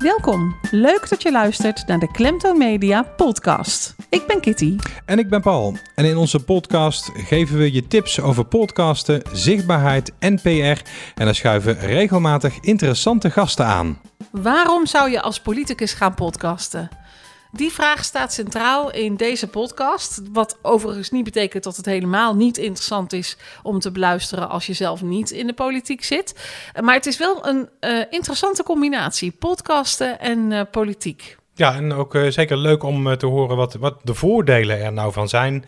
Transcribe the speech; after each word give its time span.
Welkom. 0.00 0.56
Leuk 0.70 1.08
dat 1.08 1.22
je 1.22 1.30
luistert 1.30 1.86
naar 1.86 1.98
de 1.98 2.10
Klemtoon 2.10 2.58
Media 2.58 3.02
podcast. 3.02 3.94
Ik 4.08 4.26
ben 4.26 4.40
Kitty. 4.40 4.76
En 5.04 5.18
ik 5.18 5.28
ben 5.28 5.40
Paul. 5.40 5.76
En 5.94 6.04
in 6.04 6.16
onze 6.16 6.44
podcast 6.44 7.10
geven 7.14 7.58
we 7.58 7.72
je 7.72 7.86
tips 7.86 8.20
over 8.20 8.44
podcasten, 8.44 9.22
zichtbaarheid 9.32 10.12
en 10.18 10.40
PR. 10.40 10.48
En 10.48 11.24
dan 11.24 11.34
schuiven 11.34 11.78
regelmatig 11.78 12.58
interessante 12.60 13.30
gasten 13.30 13.66
aan. 13.66 13.98
Waarom 14.30 14.86
zou 14.86 15.10
je 15.10 15.20
als 15.22 15.40
politicus 15.40 15.92
gaan 15.92 16.14
podcasten? 16.14 16.88
Die 17.52 17.72
vraag 17.72 18.04
staat 18.04 18.32
centraal 18.32 18.92
in 18.92 19.16
deze 19.16 19.48
podcast. 19.48 20.22
Wat 20.32 20.58
overigens 20.62 21.10
niet 21.10 21.24
betekent 21.24 21.64
dat 21.64 21.76
het 21.76 21.86
helemaal 21.86 22.34
niet 22.34 22.58
interessant 22.58 23.12
is 23.12 23.36
om 23.62 23.78
te 23.78 23.90
beluisteren 23.90 24.48
als 24.48 24.66
je 24.66 24.72
zelf 24.72 25.02
niet 25.02 25.30
in 25.30 25.46
de 25.46 25.52
politiek 25.52 26.04
zit. 26.04 26.50
Maar 26.80 26.94
het 26.94 27.06
is 27.06 27.18
wel 27.18 27.46
een 27.46 27.68
uh, 27.80 28.04
interessante 28.10 28.62
combinatie: 28.62 29.30
podcasten 29.30 30.20
en 30.20 30.50
uh, 30.50 30.60
politiek. 30.70 31.36
Ja, 31.54 31.74
en 31.74 31.92
ook 31.92 32.14
uh, 32.14 32.30
zeker 32.30 32.56
leuk 32.56 32.82
om 32.82 33.16
te 33.16 33.26
horen 33.26 33.56
wat, 33.56 33.74
wat 33.74 33.98
de 34.02 34.14
voordelen 34.14 34.80
er 34.80 34.92
nou 34.92 35.12
van 35.12 35.28
zijn. 35.28 35.64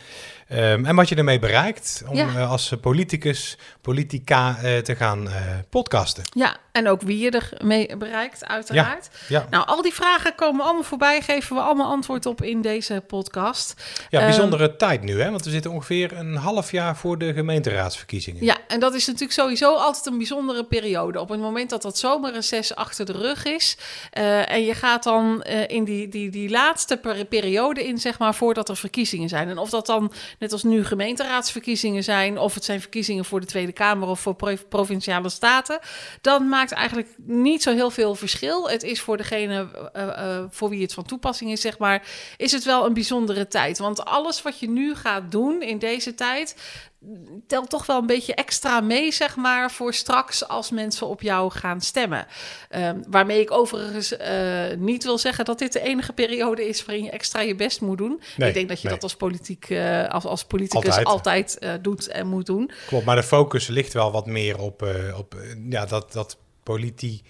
Um, 0.54 0.84
en 0.84 0.96
wat 0.96 1.08
je 1.08 1.14
ermee 1.14 1.38
bereikt 1.38 2.02
om 2.06 2.16
ja. 2.16 2.26
uh, 2.26 2.50
als 2.50 2.72
politicus, 2.80 3.58
politica 3.80 4.56
uh, 4.62 4.78
te 4.78 4.96
gaan 4.96 5.26
uh, 5.26 5.34
podcasten. 5.70 6.24
Ja, 6.34 6.56
en 6.72 6.88
ook 6.88 7.02
wie 7.02 7.18
je 7.18 7.30
ermee 7.30 7.96
bereikt, 7.96 8.46
uiteraard. 8.46 9.08
Ja, 9.28 9.38
ja. 9.38 9.46
Nou, 9.50 9.66
al 9.66 9.82
die 9.82 9.92
vragen 9.92 10.34
komen 10.34 10.64
allemaal 10.64 10.82
voorbij, 10.82 11.20
geven 11.20 11.56
we 11.56 11.62
allemaal 11.62 11.90
antwoord 11.90 12.26
op 12.26 12.42
in 12.42 12.62
deze 12.62 13.02
podcast. 13.06 13.74
Ja, 14.10 14.20
bijzondere 14.20 14.70
um, 14.70 14.76
tijd 14.76 15.02
nu, 15.02 15.20
hè? 15.20 15.30
Want 15.30 15.44
we 15.44 15.50
zitten 15.50 15.70
ongeveer 15.70 16.12
een 16.18 16.36
half 16.36 16.70
jaar 16.70 16.96
voor 16.96 17.18
de 17.18 17.32
gemeenteraadsverkiezingen. 17.32 18.44
Ja, 18.44 18.56
en 18.68 18.80
dat 18.80 18.94
is 18.94 19.06
natuurlijk 19.06 19.32
sowieso 19.32 19.74
altijd 19.74 20.06
een 20.06 20.16
bijzondere 20.16 20.64
periode. 20.64 21.20
Op 21.20 21.28
het 21.28 21.40
moment 21.40 21.70
dat 21.70 21.82
dat 21.82 21.98
zomerreces 21.98 22.74
achter 22.74 23.06
de 23.06 23.12
rug 23.12 23.44
is 23.44 23.76
en 24.44 24.64
je 24.64 24.74
gaat 24.74 25.02
dan 25.02 25.42
in 25.66 25.84
die, 25.84 26.08
die, 26.08 26.30
die 26.30 26.50
laatste 26.50 27.26
periode 27.28 27.86
in, 27.86 27.98
zeg 27.98 28.18
maar, 28.18 28.34
voordat 28.34 28.68
er 28.68 28.76
verkiezingen 28.76 29.28
zijn. 29.28 29.48
En 29.48 29.58
of 29.58 29.70
dat 29.70 29.86
dan 29.86 30.12
net 30.42 30.52
als 30.52 30.62
nu 30.62 30.84
gemeenteraadsverkiezingen 30.84 32.04
zijn, 32.04 32.38
of 32.38 32.54
het 32.54 32.64
zijn 32.64 32.80
verkiezingen 32.80 33.24
voor 33.24 33.40
de 33.40 33.46
Tweede 33.46 33.72
Kamer 33.72 34.08
of 34.08 34.20
voor 34.20 34.36
provinciale 34.68 35.28
staten, 35.28 35.78
dan 36.20 36.48
maakt 36.48 36.72
eigenlijk 36.72 37.08
niet 37.16 37.62
zo 37.62 37.74
heel 37.74 37.90
veel 37.90 38.14
verschil. 38.14 38.70
Het 38.70 38.82
is 38.82 39.00
voor 39.00 39.16
degene 39.16 39.68
uh, 39.96 40.06
uh, 40.06 40.44
voor 40.50 40.68
wie 40.68 40.82
het 40.82 40.94
van 40.94 41.04
toepassing 41.04 41.50
is, 41.50 41.60
zeg 41.60 41.78
maar, 41.78 42.06
is 42.36 42.52
het 42.52 42.64
wel 42.64 42.86
een 42.86 42.94
bijzondere 42.94 43.48
tijd. 43.48 43.78
Want 43.78 44.04
alles 44.04 44.42
wat 44.42 44.58
je 44.58 44.70
nu 44.70 44.94
gaat 44.94 45.30
doen 45.30 45.62
in 45.62 45.78
deze 45.78 46.14
tijd, 46.14 46.56
telt 47.46 47.70
toch 47.70 47.86
wel 47.86 47.98
een 47.98 48.06
beetje 48.06 48.34
extra 48.34 48.80
mee, 48.80 49.12
zeg 49.12 49.36
maar, 49.36 49.70
voor 49.70 49.94
straks 49.94 50.48
als 50.48 50.70
mensen 50.70 51.06
op 51.06 51.22
jou 51.22 51.50
gaan 51.50 51.80
stemmen. 51.80 52.26
Um, 52.70 53.04
waarmee 53.08 53.40
ik 53.40 53.50
overigens 53.50 54.12
uh, 54.12 54.18
niet 54.78 55.04
wil 55.04 55.18
zeggen 55.18 55.44
dat 55.44 55.58
dit 55.58 55.72
de 55.72 55.80
enige 55.80 56.12
periode 56.12 56.68
is 56.68 56.84
waarin 56.84 57.04
je 57.04 57.10
extra 57.10 57.40
je 57.40 57.54
best 57.54 57.80
moet 57.80 57.98
doen. 57.98 58.20
Nee, 58.36 58.48
ik 58.48 58.54
denk 58.54 58.68
dat 58.68 58.80
je 58.80 58.86
nee. 58.86 58.94
dat 58.94 59.02
als, 59.02 59.16
politiek, 59.16 59.70
uh, 59.70 60.08
als, 60.08 60.24
als 60.24 60.44
politicus 60.44 60.96
altijd, 60.96 61.06
altijd 61.06 61.56
uh, 61.60 61.72
doet 61.82 62.08
en 62.08 62.26
moet 62.26 62.46
doen. 62.46 62.70
Klopt, 62.86 63.04
maar 63.04 63.16
de 63.16 63.22
focus 63.22 63.66
ligt 63.66 63.92
wel 63.92 64.12
wat 64.12 64.26
meer 64.26 64.58
op, 64.58 64.86
op 65.16 65.36
ja, 65.68 65.86
dat, 65.86 66.12
dat 66.12 66.36
politici 66.62 67.22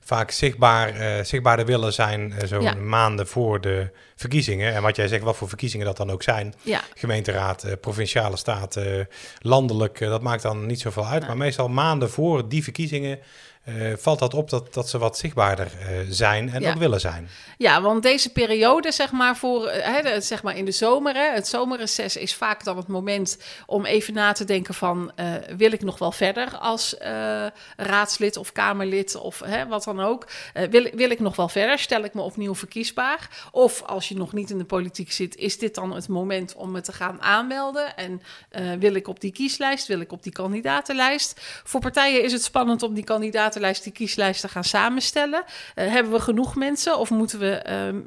vaak 0.00 0.30
zichtbaar, 0.30 1.00
uh, 1.00 1.24
zichtbaarder 1.24 1.66
willen 1.66 1.92
zijn 1.92 2.30
uh, 2.30 2.38
zo'n 2.44 2.62
ja. 2.62 2.74
maanden 2.74 3.26
voor 3.26 3.60
de 3.60 3.90
verkiezingen. 4.16 4.74
En 4.74 4.82
wat 4.82 4.96
jij 4.96 5.08
zegt, 5.08 5.22
wat 5.22 5.36
voor 5.36 5.48
verkiezingen 5.48 5.86
dat 5.86 5.96
dan 5.96 6.10
ook 6.10 6.22
zijn. 6.22 6.54
Ja. 6.62 6.80
Gemeenteraad, 6.94 7.64
uh, 7.64 7.72
provinciale 7.80 8.36
staten, 8.36 9.08
landelijk, 9.38 9.98
dat 9.98 10.22
maakt 10.22 10.42
dan 10.42 10.66
niet 10.66 10.80
zoveel 10.80 11.06
uit. 11.06 11.18
Nee. 11.18 11.28
Maar 11.28 11.38
meestal 11.38 11.68
maanden 11.68 12.10
voor 12.10 12.48
die 12.48 12.62
verkiezingen 12.62 13.18
uh, 13.64 13.92
valt 13.96 14.18
dat 14.18 14.34
op 14.34 14.50
dat, 14.50 14.74
dat 14.74 14.88
ze 14.88 14.98
wat 14.98 15.18
zichtbaarder 15.18 15.66
uh, 15.66 15.98
zijn 16.08 16.50
en 16.50 16.60
ja. 16.60 16.70
ook 16.70 16.78
willen 16.78 17.00
zijn. 17.00 17.28
Ja, 17.58 17.82
want 17.82 18.02
deze 18.02 18.32
periode, 18.32 18.92
zeg 18.92 19.12
maar, 19.12 19.36
voor, 19.36 19.70
hè, 19.70 20.20
zeg 20.20 20.42
maar 20.42 20.56
in 20.56 20.64
de 20.64 20.70
zomer, 20.70 21.14
hè, 21.14 21.32
het 21.34 21.48
zomerreces 21.48 22.16
is 22.16 22.34
vaak 22.34 22.64
dan 22.64 22.76
het 22.76 22.86
moment 22.86 23.38
om 23.66 23.84
even 23.84 24.14
na 24.14 24.32
te 24.32 24.44
denken 24.44 24.74
van, 24.74 25.12
uh, 25.16 25.26
wil 25.56 25.72
ik 25.72 25.82
nog 25.82 25.98
wel 25.98 26.12
verder 26.12 26.56
als 26.56 26.96
raadslid 27.76 28.36
of 28.36 28.52
kamerlid 28.52 29.14
of 29.14 29.40
hè, 29.40 29.66
wat 29.66 29.84
dan 29.84 30.00
ook? 30.00 30.26
wil, 30.70 30.90
wil 30.94 31.10
ik 31.10 31.20
nog 31.20 31.36
wel 31.36 31.48
verder? 31.48 31.78
Stel 31.78 32.04
ik 32.04 32.14
me 32.14 32.20
opnieuw 32.20 32.54
verkiesbaar? 32.54 33.48
Of 33.50 33.82
als 33.82 34.08
je 34.08 34.16
nog 34.16 34.32
niet 34.32 34.50
in 34.50 34.58
de 34.58 34.64
politiek 34.64 35.12
zit, 35.12 35.36
is 35.36 35.58
dit 35.58 35.74
dan 35.74 35.94
het 35.94 36.08
moment 36.08 36.54
om 36.54 36.70
me 36.70 36.80
te 36.80 36.92
gaan 36.92 37.22
aanmelden? 37.22 37.96
En 37.96 38.22
wil 38.78 38.94
ik 38.94 39.08
op 39.08 39.20
die 39.20 39.32
kieslijst? 39.32 39.86
Wil 39.86 40.00
ik 40.00 40.12
op 40.12 40.22
die 40.22 40.32
kandidatenlijst? 40.32 41.40
Voor 41.64 41.80
partijen 41.80 42.22
is 42.22 42.32
het 42.32 42.42
spannend 42.42 42.82
om 42.82 42.94
die 42.94 43.04
kandidaten 43.04 43.51
kandidatenlijst, 43.52 43.82
die 43.82 43.92
kieslijsten 43.92 44.48
gaan 44.48 44.64
samenstellen? 44.64 45.44
Uh, 45.44 45.90
hebben 45.90 46.12
we 46.12 46.20
genoeg 46.20 46.56
mensen 46.56 46.98
of 46.98 47.10
moeten 47.10 47.38
we 47.38 47.64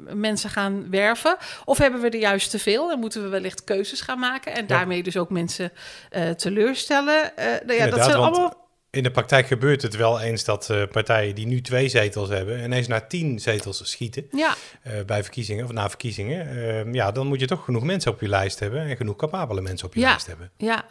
uh, 0.08 0.14
mensen 0.14 0.50
gaan 0.50 0.90
werven? 0.90 1.36
Of 1.64 1.78
hebben 1.78 2.00
we 2.00 2.10
er 2.10 2.18
juist 2.18 2.50
te 2.50 2.58
veel 2.58 2.90
en 2.90 2.98
moeten 2.98 3.22
we 3.22 3.28
wellicht 3.28 3.64
keuzes 3.64 4.00
gaan 4.00 4.18
maken 4.18 4.54
en 4.54 4.60
ja. 4.60 4.66
daarmee 4.66 5.02
dus 5.02 5.16
ook 5.16 5.30
mensen 5.30 5.72
uh, 6.10 6.30
teleurstellen? 6.30 7.32
nou 7.66 7.78
ja, 7.78 7.86
dat 7.86 8.04
zijn 8.04 8.16
allemaal... 8.16 8.64
In 8.90 9.02
de 9.02 9.10
praktijk 9.10 9.46
gebeurt 9.46 9.82
het 9.82 9.96
wel 9.96 10.20
eens 10.20 10.44
dat 10.44 10.68
uh, 10.70 10.82
partijen 10.90 11.34
die 11.34 11.46
nu 11.46 11.60
twee 11.60 11.88
zetels 11.88 12.28
hebben, 12.28 12.62
ineens 12.64 12.86
naar 12.86 13.08
tien 13.08 13.38
zetels 13.38 13.90
schieten 13.90 14.26
ja. 14.30 14.54
uh, 14.86 14.92
bij 15.06 15.22
verkiezingen 15.22 15.64
of 15.64 15.72
na 15.72 15.88
verkiezingen. 15.88 16.56
Uh, 16.56 16.92
ja, 16.92 17.12
dan 17.12 17.26
moet 17.26 17.40
je 17.40 17.46
toch 17.46 17.64
genoeg 17.64 17.82
mensen 17.82 18.12
op 18.12 18.20
je 18.20 18.28
lijst 18.28 18.58
hebben 18.58 18.80
en 18.80 18.96
genoeg 18.96 19.16
capabele 19.16 19.60
mensen 19.60 19.86
op 19.86 19.94
je 19.94 20.00
ja. 20.00 20.08
lijst 20.08 20.26
hebben. 20.26 20.50
Ja. 20.56 20.84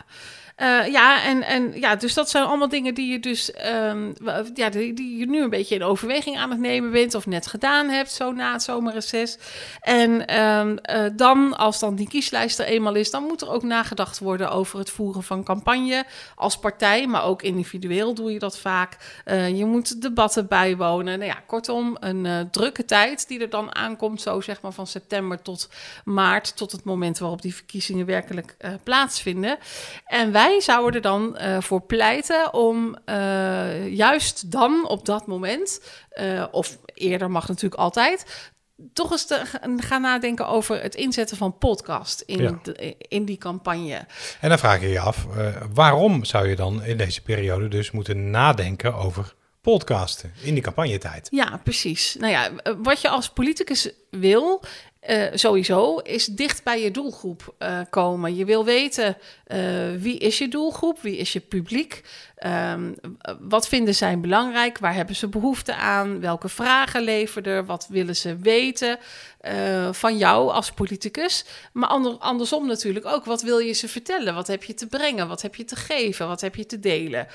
Uh, 0.61 0.87
ja, 0.87 1.23
en, 1.23 1.43
en 1.43 1.79
ja, 1.79 1.95
dus 1.95 2.13
dat 2.13 2.29
zijn 2.29 2.43
allemaal 2.43 2.69
dingen 2.69 2.93
die 2.93 3.11
je 3.11 3.19
dus 3.19 3.51
um, 3.83 4.13
ja, 4.53 4.69
die, 4.69 4.93
die, 4.93 5.17
je 5.17 5.25
nu 5.25 5.41
een 5.41 5.49
beetje 5.49 5.75
in 5.75 5.83
overweging 5.83 6.37
aan 6.37 6.49
het 6.49 6.59
nemen 6.59 6.91
bent 6.91 7.15
of 7.15 7.25
net 7.25 7.47
gedaan 7.47 7.89
hebt, 7.89 8.11
zo 8.11 8.31
na 8.31 8.51
het 8.51 8.63
zomerreces. 8.63 9.37
En 9.81 10.39
um, 10.41 10.77
uh, 10.89 11.05
dan, 11.15 11.57
als 11.57 11.79
dan 11.79 11.95
die 11.95 12.07
kieslijst 12.07 12.59
er 12.59 12.65
eenmaal 12.65 12.95
is, 12.95 13.11
dan 13.11 13.23
moet 13.23 13.41
er 13.41 13.49
ook 13.49 13.63
nagedacht 13.63 14.19
worden 14.19 14.51
over 14.51 14.79
het 14.79 14.89
voeren 14.89 15.23
van 15.23 15.43
campagne 15.43 16.05
als 16.35 16.59
partij, 16.59 17.07
maar 17.07 17.23
ook 17.23 17.41
individueel 17.41 18.13
doe 18.13 18.31
je 18.31 18.39
dat 18.39 18.59
vaak. 18.59 19.21
Uh, 19.25 19.57
je 19.57 19.65
moet 19.65 20.01
debatten 20.01 20.47
bijwonen. 20.47 21.19
Nou 21.19 21.31
ja, 21.31 21.43
kortom, 21.47 21.97
een 21.99 22.47
drukke 22.51 22.85
tijd 22.85 23.27
die 23.27 23.39
er 23.39 23.49
dan 23.49 23.75
aankomt, 23.75 24.21
zo 24.21 24.41
zeg 24.41 24.61
maar 24.61 24.71
van 24.71 24.87
september 24.87 25.41
tot 25.41 25.69
maart, 26.05 26.57
tot 26.57 26.71
het 26.71 26.83
moment 26.83 27.17
waarop 27.17 27.41
die 27.41 27.55
verkiezingen 27.55 28.05
werkelijk 28.05 28.55
plaatsvinden. 28.83 29.57
En 30.05 30.31
wij 30.31 30.44
wij 30.45 30.61
zouden 30.61 30.93
er 30.93 31.01
dan 31.01 31.37
uh, 31.41 31.61
voor 31.61 31.81
pleiten 31.81 32.53
om 32.53 32.95
uh, 33.05 33.93
juist 33.95 34.51
dan 34.51 34.87
op 34.87 35.05
dat 35.05 35.27
moment, 35.27 35.81
uh, 36.13 36.45
of 36.51 36.77
eerder 36.93 37.31
mag 37.31 37.47
natuurlijk 37.47 37.81
altijd, 37.81 38.49
toch 38.93 39.11
eens 39.11 39.25
te 39.25 39.41
gaan 39.77 40.01
nadenken 40.01 40.47
over 40.47 40.81
het 40.81 40.95
inzetten 40.95 41.37
van 41.37 41.57
podcast 41.57 42.21
in, 42.21 42.41
ja. 42.41 42.59
de, 42.63 42.95
in 42.97 43.25
die 43.25 43.37
campagne. 43.37 44.05
En 44.41 44.49
dan 44.49 44.57
vraag 44.57 44.81
je 44.81 44.87
je 44.87 44.99
af, 44.99 45.25
waarom 45.73 46.25
zou 46.25 46.47
je 46.47 46.55
dan 46.55 46.83
in 46.83 46.97
deze 46.97 47.21
periode 47.21 47.67
dus 47.67 47.91
moeten 47.91 48.29
nadenken 48.29 48.95
over 48.95 49.33
podcasten 49.61 50.33
in 50.41 50.53
die 50.53 50.63
campagnetijd? 50.63 51.27
Ja, 51.31 51.59
precies. 51.63 52.15
Nou 52.19 52.31
ja, 52.31 52.49
wat 52.77 53.01
je 53.01 53.09
als 53.09 53.29
politicus 53.29 53.89
wil, 54.09 54.63
uh, 55.09 55.23
sowieso 55.33 55.97
is 55.97 56.25
dicht 56.25 56.63
bij 56.63 56.81
je 56.81 56.91
doelgroep 56.91 57.55
uh, 57.59 57.79
komen. 57.89 58.35
Je 58.35 58.45
wil 58.45 58.65
weten 58.65 59.17
uh, 59.47 59.57
wie 59.97 60.17
is 60.17 60.37
je 60.37 60.47
doelgroep, 60.47 61.01
wie 61.01 61.17
is 61.17 61.33
je 61.33 61.39
publiek, 61.39 62.03
um, 62.45 62.95
wat 63.39 63.67
vinden 63.67 63.95
zij 63.95 64.19
belangrijk, 64.19 64.77
waar 64.77 64.93
hebben 64.93 65.15
ze 65.15 65.27
behoefte 65.27 65.75
aan, 65.75 66.19
welke 66.19 66.49
vragen 66.49 67.01
leveren 67.01 67.65
wat 67.65 67.87
willen 67.89 68.15
ze 68.15 68.35
weten 68.35 68.97
van 69.91 70.17
jou 70.17 70.51
als 70.51 70.71
politicus. 70.71 71.45
Maar 71.73 71.89
ander, 71.89 72.11
andersom 72.11 72.67
natuurlijk 72.67 73.05
ook, 73.05 73.25
wat 73.25 73.41
wil 73.41 73.57
je 73.57 73.73
ze 73.73 73.87
vertellen, 73.87 74.35
wat 74.35 74.47
heb 74.47 74.63
je 74.63 74.73
te 74.73 74.87
brengen, 74.87 75.27
wat 75.27 75.41
heb 75.41 75.55
je 75.55 75.65
te 75.65 75.75
geven, 75.75 76.27
wat 76.27 76.41
heb 76.41 76.55
je 76.55 76.65
te 76.65 76.79
delen. 76.79 77.27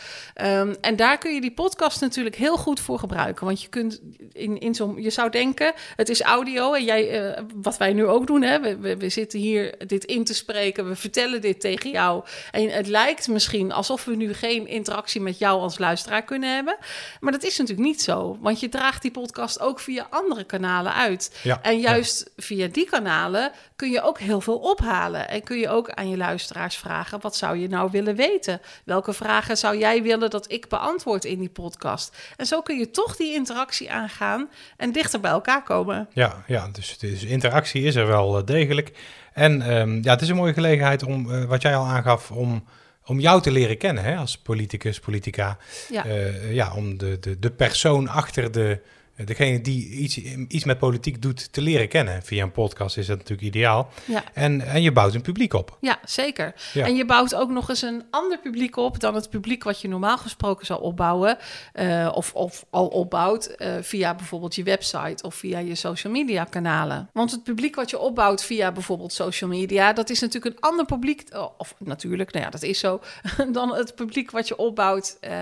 Um, 0.42 0.76
en 0.80 0.96
daar 0.96 1.18
kun 1.18 1.34
je 1.34 1.40
die 1.40 1.52
podcast 1.52 2.00
natuurlijk 2.00 2.36
heel 2.36 2.56
goed 2.56 2.80
voor 2.80 2.98
gebruiken, 2.98 3.46
want 3.46 3.62
je 3.62 3.68
kunt 3.68 4.00
in, 4.32 4.58
in 4.58 4.74
zo'n, 4.74 5.02
je 5.02 5.10
zou 5.10 5.30
denken, 5.30 5.72
het 5.96 6.08
is 6.08 6.20
audio 6.20 6.72
en 6.72 6.84
jij 6.84 7.38
wat 7.54 7.76
wij 7.76 7.92
nu 7.92 8.06
ook 8.06 8.26
doen. 8.26 8.42
Hè? 8.42 8.60
We, 8.60 8.76
we, 8.76 8.96
we, 8.96 9.08
zitten 9.08 9.38
hier 9.38 9.74
dit 9.86 10.04
in 10.04 10.24
te 10.24 10.34
spreken, 10.34 10.88
we 10.88 10.96
vertellen 10.96 11.40
dit 11.40 11.60
tegen 11.60 11.90
jou. 11.90 12.24
En 12.50 12.68
het 12.68 12.86
lijkt 12.86 13.28
misschien 13.28 13.72
alsof 13.72 14.04
we 14.04 14.16
nu 14.16 14.34
geen 14.34 14.66
interactie 14.66 15.20
met 15.20 15.38
jou 15.38 15.60
als 15.60 15.78
luisteraar 15.78 16.22
kunnen 16.22 16.54
hebben. 16.54 16.76
Maar 17.20 17.32
dat 17.32 17.42
is 17.42 17.58
natuurlijk 17.58 17.88
niet 17.88 18.02
zo, 18.02 18.38
want 18.40 18.60
je 18.60 18.68
draagt 18.68 19.02
die 19.02 19.10
podcast 19.10 19.60
ook 19.60 19.80
via 19.80 20.06
andere 20.10 20.44
kanalen 20.44 20.94
uit. 20.94 21.38
Ja, 21.42 21.62
en 21.62 21.80
juist 21.80 21.99
ja. 22.00 22.42
via 22.42 22.68
die 22.68 22.84
kanalen 22.84 23.52
kun 23.76 23.90
je 23.90 24.02
ook 24.02 24.18
heel 24.18 24.40
veel 24.40 24.58
ophalen. 24.58 25.28
En 25.28 25.42
kun 25.42 25.58
je 25.58 25.68
ook 25.68 25.90
aan 25.90 26.08
je 26.08 26.16
luisteraars 26.16 26.76
vragen: 26.76 27.20
wat 27.20 27.36
zou 27.36 27.58
je 27.58 27.68
nou 27.68 27.90
willen 27.90 28.16
weten? 28.16 28.60
Welke 28.84 29.12
vragen 29.12 29.56
zou 29.56 29.78
jij 29.78 30.02
willen 30.02 30.30
dat 30.30 30.52
ik 30.52 30.68
beantwoord 30.68 31.24
in 31.24 31.38
die 31.38 31.48
podcast? 31.48 32.16
En 32.36 32.46
zo 32.46 32.62
kun 32.62 32.78
je 32.78 32.90
toch 32.90 33.16
die 33.16 33.34
interactie 33.34 33.90
aangaan 33.90 34.48
en 34.76 34.92
dichter 34.92 35.20
bij 35.20 35.30
elkaar 35.30 35.62
komen. 35.62 36.08
Ja, 36.12 36.44
ja 36.46 36.68
dus 36.72 36.96
interactie 37.24 37.82
is 37.82 37.94
er 37.94 38.06
wel 38.06 38.44
degelijk. 38.44 38.92
En 39.32 39.76
um, 39.76 39.98
ja, 40.02 40.12
het 40.12 40.22
is 40.22 40.28
een 40.28 40.36
mooie 40.36 40.52
gelegenheid 40.52 41.02
om, 41.02 41.30
uh, 41.30 41.44
wat 41.44 41.62
jij 41.62 41.76
al 41.76 41.86
aangaf, 41.86 42.30
om, 42.30 42.64
om 43.04 43.20
jou 43.20 43.42
te 43.42 43.50
leren 43.50 43.78
kennen 43.78 44.04
hè, 44.04 44.16
als 44.16 44.38
politicus, 44.38 45.00
politica. 45.00 45.58
Ja, 45.88 46.06
uh, 46.06 46.54
ja 46.54 46.74
om 46.74 46.98
de, 46.98 47.18
de, 47.20 47.38
de 47.38 47.50
persoon 47.50 48.08
achter 48.08 48.52
de, 48.52 48.80
degene 49.24 49.60
die 49.60 49.88
iets, 49.88 50.16
iets 50.48 50.64
met 50.64 50.78
politiek 50.78 51.22
doet 51.22 51.52
te 51.52 51.60
leren 51.60 51.88
kennen. 51.88 52.22
Via 52.22 52.42
een 52.42 52.52
podcast 52.52 52.96
is 52.96 53.06
dat 53.06 53.16
natuurlijk 53.18 53.48
ideaal. 53.48 53.90
Ja. 54.04 54.24
En, 54.34 54.60
en 54.60 54.82
je 54.82 54.92
bouwt 54.92 55.14
een 55.14 55.22
publiek 55.22 55.52
op. 55.52 55.76
Ja, 55.80 55.98
zeker. 56.04 56.54
Ja. 56.72 56.86
En 56.86 56.94
je 56.96 57.04
bouwt 57.04 57.34
ook 57.34 57.50
nog 57.50 57.68
eens 57.68 57.82
een 57.82 58.04
ander 58.10 58.38
publiek 58.38 58.76
op 58.76 59.00
dan 59.00 59.14
het 59.14 59.30
publiek 59.30 59.64
wat 59.64 59.80
je 59.80 59.88
normaal 59.88 60.18
gesproken 60.18 60.66
zou 60.66 60.80
opbouwen. 60.82 61.38
eh, 61.72 62.12
of, 62.14 62.34
of 62.34 62.64
al 62.70 62.86
opbouwt 62.86 63.46
eh, 63.46 63.72
via 63.80 64.14
bijvoorbeeld 64.14 64.54
je 64.54 64.62
website 64.62 65.22
of 65.22 65.34
via 65.34 65.58
je 65.58 65.74
social 65.74 66.12
media 66.12 66.44
kanalen. 66.44 67.08
Want 67.12 67.30
het 67.30 67.42
publiek 67.42 67.74
wat 67.74 67.90
je 67.90 67.98
opbouwt 67.98 68.42
via 68.44 68.72
bijvoorbeeld 68.72 69.12
social 69.12 69.50
media, 69.50 69.92
dat 69.92 70.10
is 70.10 70.20
natuurlijk 70.20 70.54
een 70.56 70.60
ander 70.62 70.84
publiek. 70.84 71.20
eh, 71.28 71.46
Of 71.58 71.74
natuurlijk, 71.78 72.32
nou 72.32 72.44
ja, 72.44 72.50
dat 72.50 72.62
is 72.62 72.78
zo. 72.78 73.00
Dan 73.52 73.74
het 73.74 73.94
publiek 73.94 74.30
wat 74.30 74.48
je 74.48 74.56
opbouwt 74.56 75.16
eh, 75.20 75.32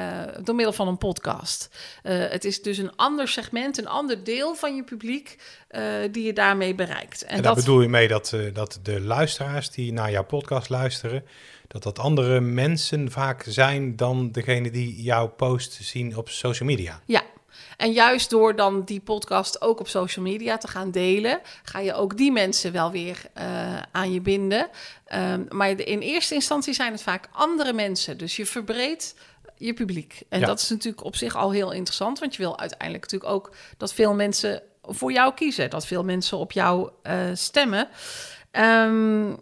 door 0.43 0.55
middel 0.55 0.73
van 0.75 0.89
een 0.89 0.99
podcast. 0.99 1.69
Eh, 2.03 2.29
het 2.29 2.45
is 2.45 2.63
dus 2.63 2.79
een 2.79 2.97
ander 2.97 3.29
segment, 3.29 3.68
een 3.77 3.89
ander 3.89 4.25
deel 4.25 4.55
van 4.55 4.77
je 4.77 4.85
publiek 4.85 5.39
eh, 5.69 5.83
die 6.11 6.25
je 6.25 6.33
daarmee 6.33 6.75
bereikt. 6.75 7.25
En, 7.25 7.43
daar 7.43 7.55
bedoel 7.55 7.81
je 7.81 7.89
mee 7.89 8.09
dat, 8.09 8.33
eh, 8.33 8.55
dat 8.55 8.81
de 8.83 9.01
luisteraars 9.01 9.71
die 9.71 9.93
naar 9.93 10.11
jouw 10.11 10.25
podcast 10.25 10.69
luisteren, 10.69 11.25
dat 11.67 11.83
dat 11.83 11.99
andere 11.99 12.41
mensen 12.41 13.11
vaak 13.11 13.45
zijn 13.49 13.97
dan 13.97 14.33
degene 14.33 14.71
die 14.71 15.03
jouw 15.03 15.29
post 15.29 15.79
zien 15.83 16.17
op 16.17 16.29
social 16.29 16.69
media. 16.69 17.01
Ja, 17.07 17.23
en 17.77 17.93
juist 17.93 18.31
door 18.31 18.57
dan 18.57 18.85
die 18.85 19.01
podcast 19.01 19.63
ook 19.63 19.81
op 19.81 19.89
social 19.89 20.25
media 20.25 20.59
te 20.59 20.69
gaan 20.69 20.91
delen, 20.91 21.41
ga 21.63 21.79
je 21.79 21.95
ook 21.95 22.17
die 22.17 22.33
mensen 22.33 22.73
wel 22.73 22.91
weer 22.91 23.21
eh, 23.33 23.77
aan 23.93 24.13
je 24.13 24.21
binden. 24.21 24.69
Ehm, 25.05 25.45
maar 25.49 25.71
in 25.71 26.01
eerste 26.01 26.35
instantie 26.35 26.75
zijn 26.75 26.93
het 26.93 27.03
vaak 27.03 27.29
andere 27.33 27.73
mensen. 27.73 28.19
Dus 28.19 28.37
je 28.37 28.47
verbreedt 28.47 29.15
je 29.59 29.75
publiek. 29.75 30.23
En 30.29 30.41
Ja. 30.41 30.47
dat 30.47 30.61
is 30.61 30.69
natuurlijk 30.69 31.05
op 31.05 31.17
zich 31.17 31.37
al 31.37 31.51
heel 31.51 31.73
interessant, 31.73 32.19
want 32.19 32.35
je 32.37 32.43
wil 32.43 32.59
uiteindelijk 32.59 33.03
natuurlijk 33.03 33.33
ook 33.33 33.53
dat 33.77 33.93
veel 33.93 34.15
mensen 34.15 34.63
voor 34.83 35.13
jou 35.13 35.35
kiezen, 35.35 35.71
dat 35.71 35.87
veel 35.87 36.05
mensen 36.05 36.39
op 36.39 36.53
jou 36.53 36.91
eh, 37.03 37.17
stemmen. 37.35 37.89
Ehm, 38.51 39.33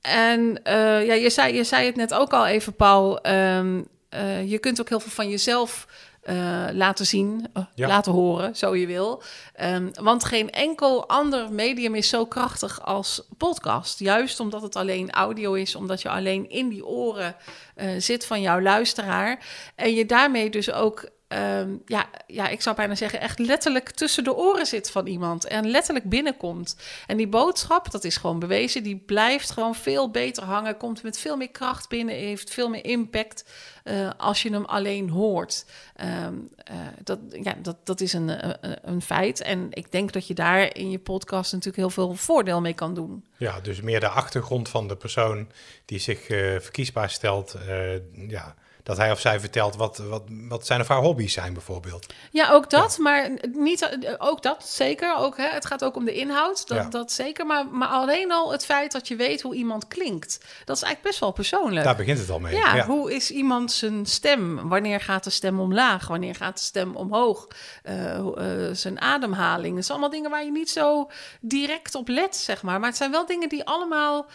en 0.00 0.62
eh, 0.62 1.06
ja, 1.06 1.14
je 1.14 1.30
zei, 1.30 1.54
je 1.54 1.64
zei 1.64 1.86
het 1.86 1.96
net 1.96 2.14
ook 2.14 2.32
al 2.32 2.46
even, 2.46 2.74
Paul. 2.74 3.20
ehm, 3.20 3.82
eh, 4.08 4.50
je 4.50 4.58
kunt 4.58 4.80
ook 4.80 4.88
heel 4.88 5.00
veel 5.00 5.10
van 5.10 5.28
jezelf 5.28 5.86
eh, 6.20 6.66
laten 6.72 7.06
zien, 7.06 7.46
eh, 7.52 7.62
Ja. 7.74 7.86
laten 7.88 8.12
horen, 8.12 8.56
zo 8.56 8.76
je 8.76 8.86
wil. 8.86 9.22
Ehm, 9.54 9.88
want 10.00 10.24
geen 10.24 10.50
enkel 10.50 11.08
ander 11.08 11.52
medium 11.52 11.94
is 11.94 12.08
zo 12.08 12.26
krachtig 12.26 12.82
als 12.84 13.22
podcast. 13.36 13.98
Juist 13.98 14.40
omdat 14.40 14.62
het 14.62 14.76
alleen 14.76 15.10
audio 15.10 15.52
is, 15.52 15.74
omdat 15.74 16.02
je 16.02 16.08
alleen 16.08 16.50
in 16.50 16.68
die 16.68 16.86
oren 16.86 17.36
eh, 17.74 17.88
zit 17.98 18.26
van 18.26 18.40
jouw 18.40 18.60
luisteraar. 18.60 19.46
En 19.74 19.94
je 19.94 20.06
daarmee 20.06 20.50
dus 20.50 20.72
ook 20.72 21.08
ehm, 21.30 21.76
ja, 21.86 22.08
ja, 22.26 22.48
ik 22.48 22.62
zou 22.62 22.76
bijna 22.76 22.94
zeggen, 22.94 23.20
echt 23.20 23.38
letterlijk 23.38 23.90
tussen 23.90 24.24
de 24.24 24.34
oren 24.34 24.66
zit 24.66 24.90
van 24.90 25.06
iemand 25.06 25.44
en 25.44 25.70
letterlijk 25.70 26.08
binnenkomt. 26.08 26.76
En 27.06 27.16
die 27.16 27.28
boodschap, 27.28 27.90
dat 27.90 28.04
is 28.04 28.16
gewoon 28.16 28.38
bewezen, 28.38 28.82
die 28.82 28.96
blijft 28.96 29.50
gewoon 29.50 29.74
veel 29.74 30.10
beter 30.10 30.44
hangen, 30.44 30.76
komt 30.76 31.02
met 31.02 31.18
veel 31.18 31.36
meer 31.36 31.50
kracht 31.50 31.88
binnen, 31.88 32.14
heeft 32.14 32.50
veel 32.50 32.68
meer 32.68 32.84
impact 32.84 33.44
eh, 33.84 34.10
als 34.16 34.42
je 34.42 34.52
hem 34.52 34.64
alleen 34.64 35.08
hoort. 35.10 35.66
Ehm, 35.96 36.34
eh, 36.56 36.76
dat, 37.04 37.18
ja, 37.42 37.54
dat, 37.62 37.76
dat 37.86 38.00
is 38.00 38.12
een, 38.12 38.46
een, 38.46 38.78
een 38.82 39.02
feit. 39.02 39.40
En 39.40 39.66
ik 39.70 39.92
denk 39.92 40.12
dat 40.12 40.26
je 40.26 40.34
daar 40.34 40.76
in 40.76 40.90
je 40.90 40.98
podcast 40.98 41.52
natuurlijk 41.52 41.76
heel 41.78 41.90
veel 41.90 42.14
voordeel 42.14 42.60
mee 42.60 42.74
kan 42.74 42.94
doen. 42.94 43.24
Ja, 43.36 43.60
dus 43.60 43.80
meer 43.80 44.00
de 44.00 44.08
achtergrond 44.08 44.68
van 44.68 44.88
de 44.88 44.96
persoon 44.96 45.48
die 45.84 45.98
zich 45.98 46.28
eh, 46.28 46.38
verkiesbaar 46.60 47.10
stelt. 47.10 47.54
eh, 47.54 48.28
ja, 48.28 48.54
dat 48.82 48.96
hij 48.96 49.10
of 49.10 49.20
zij 49.20 49.40
vertelt 49.40 49.76
wat, 49.76 49.96
wat, 49.98 50.22
wat 50.28 50.66
zijn 50.66 50.80
of 50.80 50.88
haar 50.88 50.98
hobby's 51.00 51.32
zijn 51.32 51.52
bijvoorbeeld. 51.52 52.06
Ja, 52.30 52.50
ook 52.50 52.70
dat, 52.70 52.98
maar 52.98 53.30
niet 53.52 53.98
ook 54.18 54.42
dat 54.42 54.68
zeker. 54.68 55.16
Ook, 55.16 55.36
hè, 55.36 55.48
het 55.48 55.66
gaat 55.66 55.84
ook 55.84 55.96
om 55.96 56.04
de 56.04 56.12
inhoud, 56.14 56.68
dat, 56.68 56.78
Ja. 56.78 56.88
dat 56.88 57.12
zeker. 57.12 57.46
Maar, 57.46 57.66
maar 57.66 57.88
alleen 57.88 58.32
al 58.32 58.52
het 58.52 58.64
feit 58.64 58.92
dat 58.92 59.08
je 59.08 59.16
weet 59.16 59.42
hoe 59.42 59.54
iemand 59.54 59.88
klinkt, 59.88 60.38
dat 60.64 60.76
is 60.76 60.82
eigenlijk 60.82 61.02
best 61.02 61.18
wel 61.20 61.32
persoonlijk. 61.32 61.84
Daar 61.84 61.96
begint 61.96 62.18
het 62.18 62.30
al 62.30 62.38
mee. 62.40 62.56
ja, 62.56 62.84
hoe 62.86 63.14
is 63.14 63.30
iemand 63.30 63.72
zijn 63.72 64.06
stem? 64.06 64.68
Wanneer 64.68 65.00
gaat 65.00 65.24
de 65.24 65.30
stem 65.30 65.60
omlaag? 65.60 66.06
Wanneer 66.08 66.34
gaat 66.34 66.56
de 66.58 66.64
stem 66.64 66.96
omhoog? 66.96 67.48
Eh, 67.82 68.16
eh, 68.16 68.74
zijn 68.74 69.00
ademhaling. 69.00 69.76
Het 69.76 69.84
zijn 69.86 69.98
allemaal 69.98 70.16
dingen 70.16 70.30
waar 70.30 70.44
je 70.44 70.50
niet 70.50 70.70
zo 70.70 71.10
direct 71.40 71.94
op 71.94 72.08
let, 72.08 72.36
zeg 72.36 72.62
maar. 72.62 72.78
Maar 72.78 72.88
het 72.88 72.98
zijn 72.98 73.10
wel 73.10 73.26
dingen 73.26 73.48
die 73.48 73.64
allemaal 73.64 74.26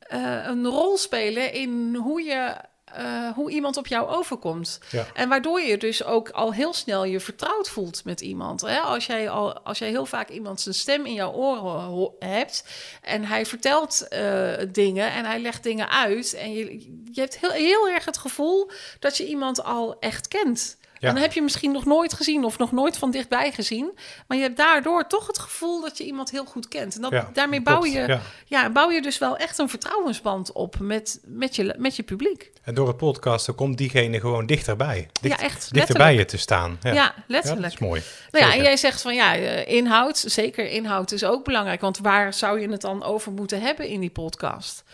eh, 0.00 0.44
een 0.44 0.66
rol 0.66 0.96
spelen 0.96 1.52
in 1.52 1.94
hoe 2.02 2.22
je. 2.22 2.56
Eh, 2.94 3.30
hoe 3.34 3.50
iemand 3.50 3.76
op 3.76 3.86
jou 3.86 4.08
overkomt. 4.08 4.80
Ja. 4.90 5.06
En 5.14 5.28
waardoor 5.28 5.60
je 5.60 5.76
dus 5.76 6.04
ook 6.04 6.30
al 6.30 6.52
heel 6.52 6.72
snel 6.72 7.04
je 7.04 7.20
vertrouwd 7.20 7.68
voelt 7.68 8.04
met 8.04 8.20
iemand. 8.20 8.60
Hè? 8.60 8.78
Als, 8.78 9.06
jij 9.06 9.30
al, 9.30 9.60
als 9.60 9.78
jij 9.78 9.88
heel 9.88 10.06
vaak 10.06 10.28
iemand 10.28 10.60
zijn 10.60 10.74
stem 10.74 11.06
in 11.06 11.14
jouw 11.14 11.32
oren 11.32 12.10
hebt 12.18 12.64
en 13.02 13.24
hij 13.24 13.46
vertelt 13.46 14.08
eh, 14.08 14.52
dingen 14.72 15.12
en 15.12 15.24
hij 15.24 15.40
legt 15.40 15.62
dingen 15.62 15.88
uit 15.90 16.34
en 16.34 16.52
je, 16.52 16.78
je 17.12 17.20
hebt 17.20 17.38
heel, 17.38 17.50
heel 17.50 17.88
erg 17.88 18.04
het 18.04 18.18
gevoel 18.18 18.70
dat 18.98 19.16
je 19.16 19.26
iemand 19.26 19.62
al 19.64 19.96
echt 20.00 20.28
kent. 20.28 20.77
Ja. 20.98 21.12
Dan 21.12 21.22
heb 21.22 21.32
je 21.32 21.42
misschien 21.42 21.72
nog 21.72 21.84
nooit 21.84 22.12
gezien 22.12 22.44
of 22.44 22.58
nog 22.58 22.72
nooit 22.72 22.98
van 22.98 23.10
dichtbij 23.10 23.52
gezien. 23.52 23.98
Maar 24.26 24.36
je 24.36 24.42
hebt 24.42 24.56
daardoor 24.56 25.06
toch 25.06 25.26
het 25.26 25.38
gevoel 25.38 25.80
dat 25.80 25.98
je 25.98 26.04
iemand 26.04 26.30
heel 26.30 26.44
goed 26.44 26.68
kent. 26.68 26.94
En 26.94 27.00
dat, 27.00 27.12
Ja, 27.12 27.30
daarmee 27.32 27.62
bouw 27.62 27.80
klopt, 27.80 27.92
je, 27.96 28.06
ja. 28.06 28.20
ja. 28.46 28.70
bouw 28.70 28.90
je 28.90 29.02
dus 29.02 29.18
wel 29.18 29.36
echt 29.36 29.58
een 29.58 29.68
vertrouwensband 29.68 30.52
op 30.52 30.78
met, 30.78 31.20
met, 31.24 31.56
je, 31.56 31.74
met 31.78 31.96
je 31.96 32.02
publiek. 32.02 32.50
En 32.62 32.74
door 32.74 32.88
het 32.88 32.96
podcasten 32.96 33.54
komt 33.54 33.78
diegene 33.78 34.20
gewoon 34.20 34.46
dichterbij. 34.46 35.08
Dicht, 35.20 35.40
ja, 35.40 35.46
echt. 35.46 35.74
dichter 35.74 35.94
bij 35.94 36.14
je 36.14 36.24
te 36.24 36.38
staan. 36.38 36.78
Ja, 36.82 37.14
letterlijk. 37.26 37.62
dat 37.62 37.72
is 37.72 37.78
mooi. 37.78 38.02
Nou 38.30 38.44
ja, 38.44 38.52
en 38.52 38.62
jij 38.62 38.76
zegt 38.76 39.02
van 39.02 39.14
ja, 39.14 39.36
eh, 39.36 39.74
inhoud, 39.74 40.18
zeker 40.18 40.70
inhoud 40.70 41.12
is 41.12 41.24
ook 41.24 41.44
belangrijk. 41.44 41.80
Want 41.80 41.98
waar 41.98 42.34
zou 42.34 42.60
je 42.60 42.70
het 42.70 42.80
dan 42.80 43.02
over 43.02 43.32
moeten 43.32 43.60
hebben 43.60 43.86
in 43.88 44.00
die 44.00 44.10
podcast? 44.10 44.84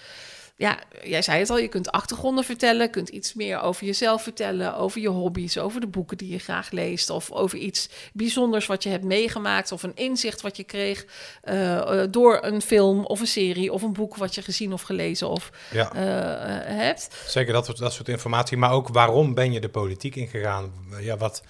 Ja, 0.56 0.78
jij 1.02 1.22
zei 1.22 1.38
het 1.38 1.50
al, 1.50 1.58
je 1.58 1.68
kunt 1.68 1.90
achtergronden 1.90 2.44
vertellen, 2.44 2.90
kunt 2.90 3.08
iets 3.08 3.34
meer 3.34 3.60
over 3.60 3.86
jezelf 3.86 4.22
vertellen, 4.22 4.76
over 4.76 5.00
je 5.00 5.08
hobby's, 5.08 5.56
over 5.58 5.80
de 5.80 5.86
boeken 5.86 6.16
die 6.16 6.28
je 6.28 6.38
graag 6.38 6.70
leest, 6.70 7.10
of 7.10 7.30
over 7.30 7.58
iets 7.58 7.88
bijzonders 8.12 8.66
wat 8.66 8.82
je 8.82 8.88
hebt 8.88 9.04
meegemaakt, 9.04 9.72
of 9.72 9.82
een 9.82 9.94
inzicht 9.94 10.40
wat 10.40 10.56
je 10.56 10.64
kreeg 10.64 11.06
eh, 11.42 11.76
eh, 12.02 12.08
door 12.10 12.38
een 12.42 12.62
film 12.62 13.04
of 13.06 13.20
een 13.20 13.26
serie 13.26 13.72
of 13.72 13.82
een 13.82 13.92
boek 13.92 14.16
wat 14.16 14.34
je 14.34 14.42
gezien 14.42 14.72
of 14.72 14.82
gelezen 14.82 15.28
of 15.28 15.50
Ja. 15.72 15.92
eh, 15.92 16.76
hebt. 16.76 17.08
Zeker 17.26 17.52
dat, 17.52 17.64
soort- 17.66 17.78
dat 17.78 17.92
soort 17.92 18.08
informatie. 18.08 18.56
Maar 18.56 18.72
ook 18.72 18.88
waarom 18.88 19.34
ben 19.34 19.52
je 19.52 19.60
de 19.60 19.68
politiek 19.68 20.16
ingegaan? 20.16 20.72
Ja, 21.00 21.16
wat, 21.16 21.42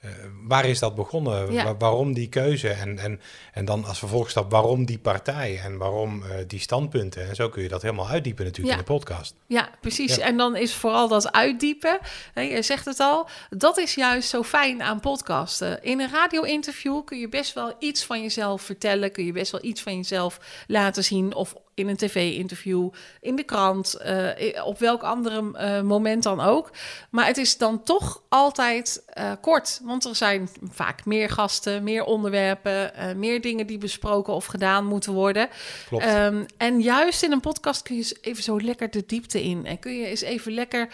eh, 0.00 0.10
waar 0.46 0.64
is 0.64 0.78
dat 0.78 0.94
begonnen? 0.94 1.52
Ja. 1.52 1.64
Wa- 1.64 1.76
waarom 1.76 2.12
die 2.14 2.28
keuze? 2.28 2.68
En, 2.68 2.98
en, 2.98 3.20
en 3.52 3.64
dan 3.64 3.84
als 3.84 3.98
vervolgstap, 3.98 4.50
waarom 4.50 4.84
die 4.84 4.98
partij? 4.98 5.60
En 5.64 5.76
waarom 5.76 6.22
eh, 6.22 6.30
die 6.46 6.60
standpunten? 6.60 7.28
En 7.28 7.34
zo 7.34 7.48
kun 7.48 7.62
je 7.62 7.68
dat 7.68 7.82
helemaal 7.82 8.08
uitdiepen 8.08 8.44
natuurlijk 8.44 8.74
Ja. 8.74 8.80
in 8.80 8.86
de 8.86 8.92
podcast. 8.92 9.34
Ja, 9.46 9.70
precies. 9.80 10.14
Ja. 10.16 10.24
En 10.24 10.36
dan 10.36 10.56
is 10.56 10.74
vooral 10.74 11.08
dat 11.08 11.32
uitdiepen, 11.32 11.98
hè, 12.34 12.40
je 12.42 12.62
zegt 12.62 12.84
het 12.84 13.00
al, 13.00 13.28
dat 13.50 13.78
is 13.78 13.94
juist 13.94 14.28
zo 14.28 14.42
fijn 14.42 14.82
aan 14.82 15.00
podcasten. 15.00 15.82
In 15.82 16.00
een 16.00 16.10
radio-interview 16.10 17.04
kun 17.04 17.18
je 17.18 17.28
best 17.28 17.52
wel 17.54 17.74
iets 17.78 18.04
van 18.04 18.22
jezelf 18.22 18.62
vertellen, 18.62 19.12
kun 19.12 19.24
je 19.24 19.32
best 19.32 19.52
wel 19.52 19.64
iets 19.64 19.82
van 19.82 19.96
jezelf 19.96 20.40
laten 20.66 21.04
zien 21.04 21.34
of 21.34 21.54
in 21.76 21.88
een 21.88 21.96
tv-interview, 21.96 22.88
in 23.20 23.36
de 23.36 23.42
krant, 23.42 23.94
eh, 23.94 24.66
op 24.66 24.78
welk 24.78 25.02
andere 25.02 25.52
eh, 25.52 25.80
moment 25.80 26.22
dan 26.22 26.40
ook. 26.40 26.70
Maar 27.10 27.26
het 27.26 27.36
is 27.36 27.58
dan 27.58 27.82
toch 27.82 28.22
altijd 28.28 29.02
eh, 29.06 29.32
kort, 29.40 29.80
want 29.82 30.04
er 30.04 30.16
zijn 30.16 30.48
vaak 30.70 31.04
meer 31.04 31.30
gasten, 31.30 31.82
meer 31.82 32.04
onderwerpen, 32.04 32.92
meer 33.16 33.40
dingen 33.40 33.66
die 33.66 33.78
besproken 33.78 34.34
of 34.34 34.46
gedaan 34.46 34.84
moeten 34.84 35.12
worden. 35.12 35.48
Klopt. 35.88 36.04
Ehm, 36.04 36.44
en 36.56 36.80
juist 36.80 37.22
in 37.22 37.32
een 37.32 37.40
podcast 37.40 37.82
kun 37.82 37.96
je 37.96 38.18
even 38.20 38.42
zo 38.42 38.60
lekker 38.60 38.90
de 38.90 39.04
diepte 39.06 39.42
in. 39.42 39.66
En 39.66 39.78
kun 39.78 39.96
je 39.98 40.06
eens 40.06 40.20
even 40.20 40.52
lekker 40.52 40.88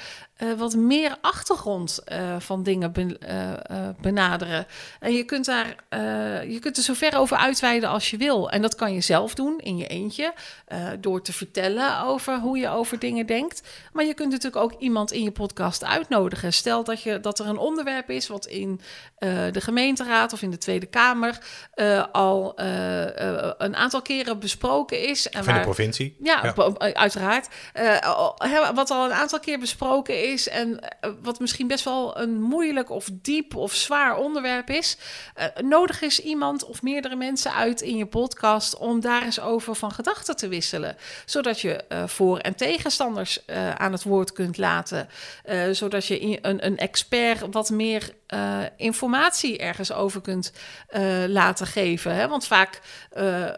wat 0.56 0.74
meer 0.74 1.16
achtergrond 1.20 2.00
van 2.38 2.62
dingen 2.62 2.92
ben- 2.92 3.18
benaderen. 4.00 4.66
En 5.00 5.12
je 5.12 5.24
kunt, 5.24 5.44
daar, 5.44 5.76
je 6.48 6.58
kunt 6.60 6.76
er 6.76 6.82
zo 6.82 6.94
ver 6.94 7.16
over 7.16 7.36
uitweiden 7.36 7.88
als 7.88 8.10
je 8.10 8.16
wil. 8.16 8.50
En 8.50 8.62
dat 8.62 8.74
kan 8.74 8.94
je 8.94 9.00
zelf 9.00 9.34
doen 9.34 9.58
in 9.58 9.76
je 9.76 9.86
eentje. 9.86 10.34
Eh, 10.72 10.88
door 11.00 11.22
te 11.22 11.32
vertellen 11.32 12.02
over 12.02 12.38
hoe 12.38 12.58
je 12.58 12.68
over 12.68 12.98
dingen 12.98 13.26
denkt. 13.26 13.62
Maar 13.92 14.04
je 14.04 14.14
kunt 14.14 14.30
natuurlijk 14.30 14.62
ook 14.62 14.80
iemand 14.80 15.12
in 15.12 15.22
je 15.22 15.30
podcast 15.30 15.84
uitnodigen. 15.84 16.52
Stel 16.52 16.84
dat, 16.84 17.02
je, 17.02 17.20
dat 17.20 17.38
er 17.38 17.46
een 17.46 17.58
onderwerp 17.58 18.10
is 18.10 18.28
wat 18.28 18.46
in 18.46 18.80
eh, 19.18 19.30
de 19.50 19.60
gemeenteraad 19.60 20.32
of 20.32 20.42
in 20.42 20.50
de 20.50 20.58
Tweede 20.58 20.86
Kamer 20.86 21.38
eh, 21.74 22.04
al 22.12 22.52
een 23.58 23.76
aantal 23.76 24.02
keren 24.02 24.38
besproken 24.38 25.08
is. 25.08 25.28
En 25.28 25.44
Van 25.44 25.54
de 25.54 25.60
provincie. 25.60 26.16
ja, 26.22 26.54
uiteraard. 26.92 27.48
Wat 28.74 28.90
al 28.90 29.04
een 29.04 29.12
aantal 29.12 29.40
keer 29.40 29.58
besproken 29.58 30.30
is 30.32 30.48
en 30.48 30.78
wat 31.22 31.40
misschien 31.40 31.66
best 31.66 31.84
wel 31.84 32.18
een 32.18 32.42
moeilijk 32.42 32.90
of 32.90 33.08
diep 33.12 33.56
of 33.56 33.74
zwaar 33.74 34.16
onderwerp 34.16 34.70
is. 34.70 34.96
nodig 35.62 36.02
eens 36.02 36.20
iemand 36.20 36.64
of 36.64 36.82
meerdere 36.82 37.16
mensen 37.16 37.54
uit 37.54 37.80
in 37.80 37.96
je 37.96 38.06
podcast 38.06 38.76
om 38.76 39.00
daar 39.00 39.22
eens 39.22 39.40
over 39.40 39.74
van 39.74 39.90
gedachten 39.90 40.36
te 40.36 40.48
wisselen. 40.48 40.60
Zodat 41.24 41.60
je 41.60 41.72
eh, 41.88 42.06
voor- 42.06 42.38
en 42.38 42.54
tegenstanders 42.54 43.44
eh, 43.44 43.74
aan 43.74 43.92
het 43.92 44.02
woord 44.02 44.32
kunt 44.32 44.58
laten. 44.58 45.08
Eh, 45.44 45.70
zodat 45.70 46.06
je 46.06 46.38
een, 46.42 46.66
een 46.66 46.76
expert 46.76 47.40
wat 47.50 47.70
meer 47.70 48.10
uh, 48.32 48.58
informatie 48.76 49.58
ergens 49.58 49.92
over 49.92 50.20
kunt 50.20 50.52
uh, 50.96 51.24
laten 51.26 51.66
geven. 51.66 52.14
Hè? 52.14 52.28
Want 52.28 52.46
vaak, 52.46 52.80
uh, 53.16 53.48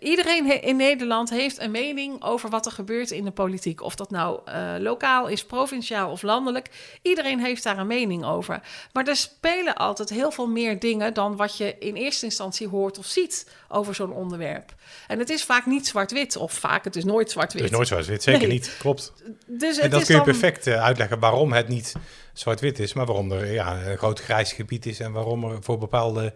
iedereen 0.00 0.62
in 0.62 0.76
Nederland 0.76 1.30
heeft 1.30 1.60
een 1.60 1.70
mening 1.70 2.22
over 2.22 2.50
wat 2.50 2.66
er 2.66 2.72
gebeurt 2.72 3.10
in 3.10 3.24
de 3.24 3.30
politiek. 3.30 3.82
Of 3.82 3.94
dat 3.94 4.10
nou 4.10 4.40
lokaal 4.80 5.26
is, 5.26 5.44
provinciaal 5.44 6.10
of 6.10 6.22
landelijk. 6.22 6.68
Iedereen 7.02 7.40
heeft 7.40 7.62
daar 7.62 7.78
een 7.78 7.86
mening 7.86 8.24
over. 8.24 8.60
Maar 8.92 9.06
er 9.06 9.16
spelen 9.16 9.74
altijd 9.74 10.08
heel 10.08 10.30
veel 10.30 10.48
meer 10.48 10.78
dingen 10.78 11.14
dan 11.14 11.36
wat 11.36 11.56
je 11.56 11.76
in 11.78 11.94
eerste 11.94 12.24
instantie 12.24 12.68
hoort 12.68 12.98
of 12.98 13.06
ziet 13.06 13.50
over 13.68 13.94
zo'n 13.94 14.12
onderwerp. 14.12 14.74
En 15.06 15.18
het 15.18 15.30
is 15.30 15.44
vaak 15.44 15.66
niet 15.66 15.86
zwart-wit, 15.86 16.36
of 16.36 16.52
vaak, 16.52 16.84
het 16.84 16.96
is 16.96 17.04
nooit 17.04 17.30
zwart-wit. 17.30 17.62
Het 17.62 17.70
is 17.70 17.76
nooit 17.76 17.88
zwart-wit, 17.88 18.22
zeker 18.22 18.48
niet, 18.48 18.76
klopt. 18.78 19.12
Dus 19.46 19.78
en 19.78 19.90
dat 19.90 20.04
kun 20.04 20.14
je 20.14 20.22
perfect 20.22 20.66
uitleggen 20.66 21.18
waarom 21.18 21.52
het 21.52 21.68
niet 21.68 21.94
zwart-wit 22.38 22.78
is, 22.78 22.92
maar 22.92 23.06
waarom 23.06 23.32
er 23.32 23.52
ja, 23.52 23.86
een 23.86 23.98
groot 23.98 24.20
grijs 24.20 24.52
gebied 24.52 24.86
is 24.86 25.00
en 25.00 25.12
waarom 25.12 25.44
er 25.44 25.62
voor 25.62 25.78
bepaalde 25.78 26.32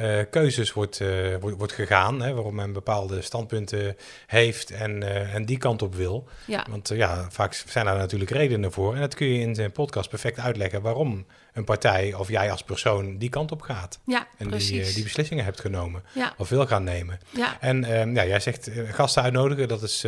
uh, 0.00 0.20
keuzes 0.30 0.72
wordt, 0.72 1.00
uh, 1.00 1.36
wordt, 1.40 1.56
wordt, 1.56 1.72
gegaan. 1.72 2.22
Hè, 2.22 2.34
waarom 2.34 2.54
men 2.54 2.72
bepaalde 2.72 3.22
standpunten 3.22 3.96
heeft 4.26 4.70
en, 4.70 5.02
uh, 5.02 5.34
en 5.34 5.44
die 5.44 5.58
kant 5.58 5.82
op 5.82 5.94
wil. 5.94 6.28
Ja. 6.44 6.66
Want 6.70 6.88
ja, 6.88 7.26
vaak 7.30 7.54
zijn 7.54 7.84
daar 7.84 7.96
natuurlijk 7.96 8.30
redenen 8.30 8.72
voor. 8.72 8.94
En 8.94 9.00
dat 9.00 9.14
kun 9.14 9.26
je 9.26 9.40
in 9.40 9.54
zijn 9.54 9.72
podcast 9.72 10.08
perfect 10.08 10.38
uitleggen 10.38 10.82
waarom 10.82 11.26
een 11.52 11.64
partij 11.64 12.14
of 12.14 12.28
jij 12.28 12.50
als 12.50 12.62
persoon 12.62 13.18
die 13.18 13.28
kant 13.28 13.52
op 13.52 13.60
gaat. 13.62 13.98
Ja, 14.04 14.26
en 14.38 14.48
precies. 14.48 14.84
Die, 14.84 14.94
die 14.94 15.02
beslissingen 15.02 15.44
hebt 15.44 15.60
genomen 15.60 16.02
ja. 16.14 16.34
of 16.36 16.48
wil 16.48 16.66
gaan 16.66 16.84
nemen. 16.84 17.18
Ja. 17.30 17.60
En 17.60 17.84
ehm, 17.84 18.14
ja, 18.14 18.26
jij 18.26 18.40
zegt 18.40 18.70
gasten 18.90 19.22
uitnodigen, 19.22 19.68
dat 19.68 19.82
is 19.82 20.06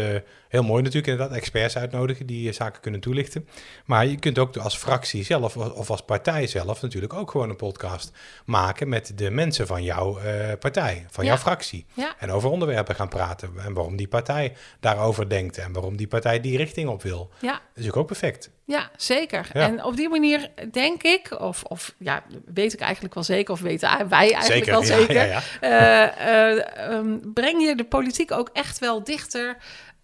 heel 0.52 0.62
mooi 0.62 0.82
natuurlijk 0.82 1.12
inderdaad. 1.12 1.36
Experts 1.36 1.76
uitnodigen 1.76 2.26
die 2.26 2.52
zaken 2.52 2.80
kunnen 2.80 3.00
toelichten. 3.00 3.48
Maar 3.84 4.06
je 4.06 4.18
kunt 4.18 4.38
ook 4.38 4.56
als 4.56 4.76
fractie 4.76 5.24
zelf 5.24 5.56
of 5.56 5.90
als 5.90 6.02
partij 6.02 6.46
zelf 6.46 6.82
natuurlijk 6.82 7.12
ook 7.12 7.30
gewoon 7.30 7.50
een 7.50 7.56
podcast 7.56 8.12
maken 8.44 8.88
met 8.88 9.12
de 9.14 9.30
mensen 9.30 9.66
van 9.66 9.82
jouw 9.82 10.18
uh, 10.18 10.52
partij, 10.60 11.06
van 11.10 11.24
ja. 11.24 11.30
jouw 11.30 11.40
fractie. 11.40 11.86
Ja. 11.94 12.14
En 12.18 12.30
over 12.30 12.50
onderwerpen 12.50 12.94
gaan 12.94 13.08
praten. 13.08 13.50
En 13.64 13.72
waarom 13.72 13.96
die 13.96 14.08
partij 14.08 14.52
daarover 14.80 15.28
denkt. 15.28 15.58
En 15.58 15.72
waarom 15.72 15.96
die 15.96 16.08
partij 16.08 16.40
die 16.40 16.56
richting 16.56 16.88
op 16.88 17.02
wil. 17.02 17.30
Ja. 17.38 17.52
Dat 17.52 17.60
is 17.60 17.66
natuurlijk 17.68 17.96
ook 17.96 18.06
perfect. 18.06 18.50
Ja, 18.64 18.90
zeker. 18.96 19.50
En 19.52 19.84
op 19.84 19.96
die 19.96 20.08
manier 20.08 20.50
denk 20.70 21.02
ik, 21.02 21.40
of, 21.40 21.62
of 21.62 21.94
ja, 21.98 22.22
weet 22.54 22.72
ik 22.72 22.80
eigenlijk 22.80 23.14
wel 23.14 23.22
zeker, 23.22 23.52
of 23.52 23.60
weten 23.60 24.08
wij 24.08 24.32
eigenlijk 24.32 24.44
zeker, 24.44 24.72
wel 24.72 24.82
zeker, 24.82 25.26
ja, 25.26 25.42
uh, 25.60 26.56
uh, 26.56 26.94
um, 26.94 27.32
breng 27.34 27.62
je 27.62 27.76
de 27.76 27.84
politiek 27.84 28.32
ook 28.32 28.50
echt 28.52 28.78
wel 28.78 29.04
dichter 29.04 29.56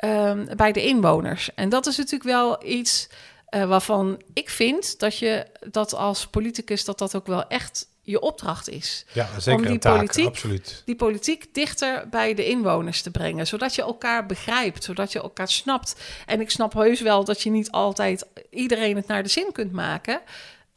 um, 0.05 0.49
bij 0.57 0.73
de 0.73 0.85
inwoners. 0.85 1.55
En 1.55 1.69
dat 1.69 1.87
is 1.87 1.97
natuurlijk 1.97 2.31
wel 2.31 2.67
iets 2.67 3.09
uh, 3.51 3.65
waarvan 3.65 4.23
ik 4.33 4.51
vind 4.51 4.99
dat 4.99 5.19
je 5.19 5.47
dat 5.71 5.95
als 5.95 6.27
politicus 6.27 6.85
dat 6.85 6.99
dat 6.99 7.15
ook 7.17 7.27
wel 7.27 7.47
echt 7.47 7.89
je 8.03 8.21
opdracht 8.21 8.69
is. 8.69 9.05
Ja, 9.13 9.29
zeker 9.39 9.65
om 9.65 9.71
die 9.71 9.79
taak, 9.79 9.97
politiek, 9.97 10.27
absoluut. 10.27 10.83
die 10.85 10.97
politiek 10.97 11.55
dichter 11.55 12.09
bij 12.11 12.35
de 12.35 12.47
inwoners 12.47 13.03
te 13.03 13.11
brengen, 13.11 13.47
zodat 13.47 13.75
je 13.75 13.83
elkaar 13.83 14.27
begrijpt, 14.27 14.85
zodat 14.85 15.13
je 15.13 15.23
elkaar 15.23 15.49
snapt. 15.49 15.97
En 16.27 16.41
ik 16.41 16.51
snap 16.51 16.73
heus 16.73 17.01
wel 17.01 17.25
dat 17.25 17.43
je 17.43 17.51
niet 17.51 17.71
altijd 17.71 18.27
iedereen 18.51 18.97
het 18.97 19.07
naar 19.07 19.23
de 19.23 19.29
zin 19.29 19.53
kunt 19.53 19.73
maken. 19.73 20.21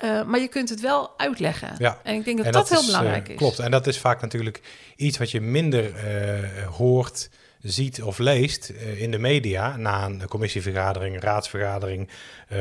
Uh, 0.03 0.23
maar 0.23 0.39
je 0.39 0.47
kunt 0.47 0.69
het 0.69 0.79
wel 0.79 1.13
uitleggen. 1.17 1.75
Ja. 1.77 1.99
En 2.03 2.15
ik 2.15 2.25
denk 2.25 2.37
dat 2.37 2.45
en 2.45 2.51
dat, 2.51 2.67
dat 2.67 2.77
heel 2.77 2.85
belangrijk 2.85 3.27
uh, 3.27 3.33
is. 3.33 3.39
Klopt, 3.39 3.59
en 3.59 3.71
dat 3.71 3.87
is 3.87 3.97
vaak 3.99 4.21
natuurlijk 4.21 4.61
iets 4.95 5.17
wat 5.17 5.31
je 5.31 5.41
minder 5.41 5.83
uh, 5.85 6.67
hoort, 6.67 7.29
ziet 7.61 8.01
of 8.01 8.17
leest 8.17 8.69
in 8.97 9.11
de 9.11 9.17
media 9.17 9.77
na 9.77 10.05
een 10.05 10.27
commissievergadering, 10.27 11.21
raadsvergadering, 11.21 12.09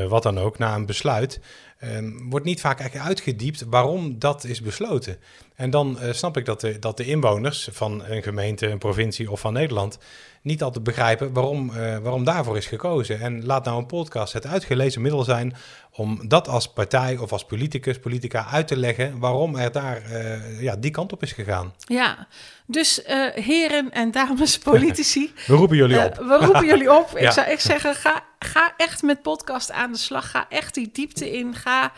wat 0.08 0.22
dan 0.22 0.38
ook, 0.38 0.58
na 0.58 0.74
een 0.74 0.86
besluit. 0.86 1.40
Um, 1.84 2.30
wordt 2.30 2.46
niet 2.46 2.60
vaak 2.60 2.80
eigenlijk 2.80 3.08
uitgediept 3.08 3.64
waarom 3.68 4.18
dat 4.18 4.44
is 4.44 4.60
besloten. 4.60 5.16
En 5.54 5.70
dan 5.70 5.98
uh, 6.02 6.12
snap 6.12 6.36
ik 6.36 6.44
dat 6.44 6.60
de, 6.60 6.78
dat 6.78 6.96
de 6.96 7.04
inwoners 7.04 7.68
van 7.72 8.04
een 8.04 8.22
gemeente, 8.22 8.66
een 8.66 8.78
provincie 8.78 9.30
of 9.30 9.40
van 9.40 9.52
Nederland 9.52 9.98
niet 10.42 10.62
altijd 10.62 10.84
begrijpen 10.84 11.32
waarom, 11.32 11.70
uh, 11.70 11.98
waarom 11.98 12.24
daarvoor 12.24 12.56
is 12.56 12.66
gekozen. 12.66 13.20
En 13.20 13.46
laat 13.46 13.64
nou 13.64 13.78
een 13.78 13.86
podcast 13.86 14.32
het 14.32 14.46
uitgelezen 14.46 15.02
middel 15.02 15.24
zijn 15.24 15.54
om 15.92 16.28
dat 16.28 16.48
als 16.48 16.72
partij 16.72 17.16
of 17.16 17.32
als 17.32 17.44
politicus, 17.44 17.98
politica 17.98 18.46
uit 18.46 18.68
te 18.68 18.76
leggen 18.76 19.18
waarom 19.18 19.56
er 19.56 19.72
daar 19.72 20.02
uh, 20.10 20.62
ja, 20.62 20.76
die 20.76 20.90
kant 20.90 21.12
op 21.12 21.22
is 21.22 21.32
gegaan. 21.32 21.74
Ja, 21.78 22.26
dus 22.66 23.02
heren 23.34 23.92
en 23.92 24.10
dames 24.10 24.58
politici. 24.70 25.32
we 25.46 25.54
roepen 25.54 25.76
jullie 25.76 26.04
op. 26.04 26.16
we 26.16 26.36
roepen 26.40 26.66
jullie 26.66 26.92
op. 26.92 27.10
ja. 27.18 27.18
Ik 27.18 27.30
zou 27.30 27.46
echt 27.46 27.62
zeggen, 27.62 27.94
ga, 27.94 28.24
ga 28.38 28.74
echt 28.76 29.02
met 29.02 29.22
podcast 29.22 29.72
aan 29.72 29.92
de 29.92 29.98
slag. 29.98 30.30
Ga 30.30 30.46
echt 30.48 30.74
die 30.74 30.90
diepte 30.92 31.30
in. 31.32 31.54
Ga 31.54 31.92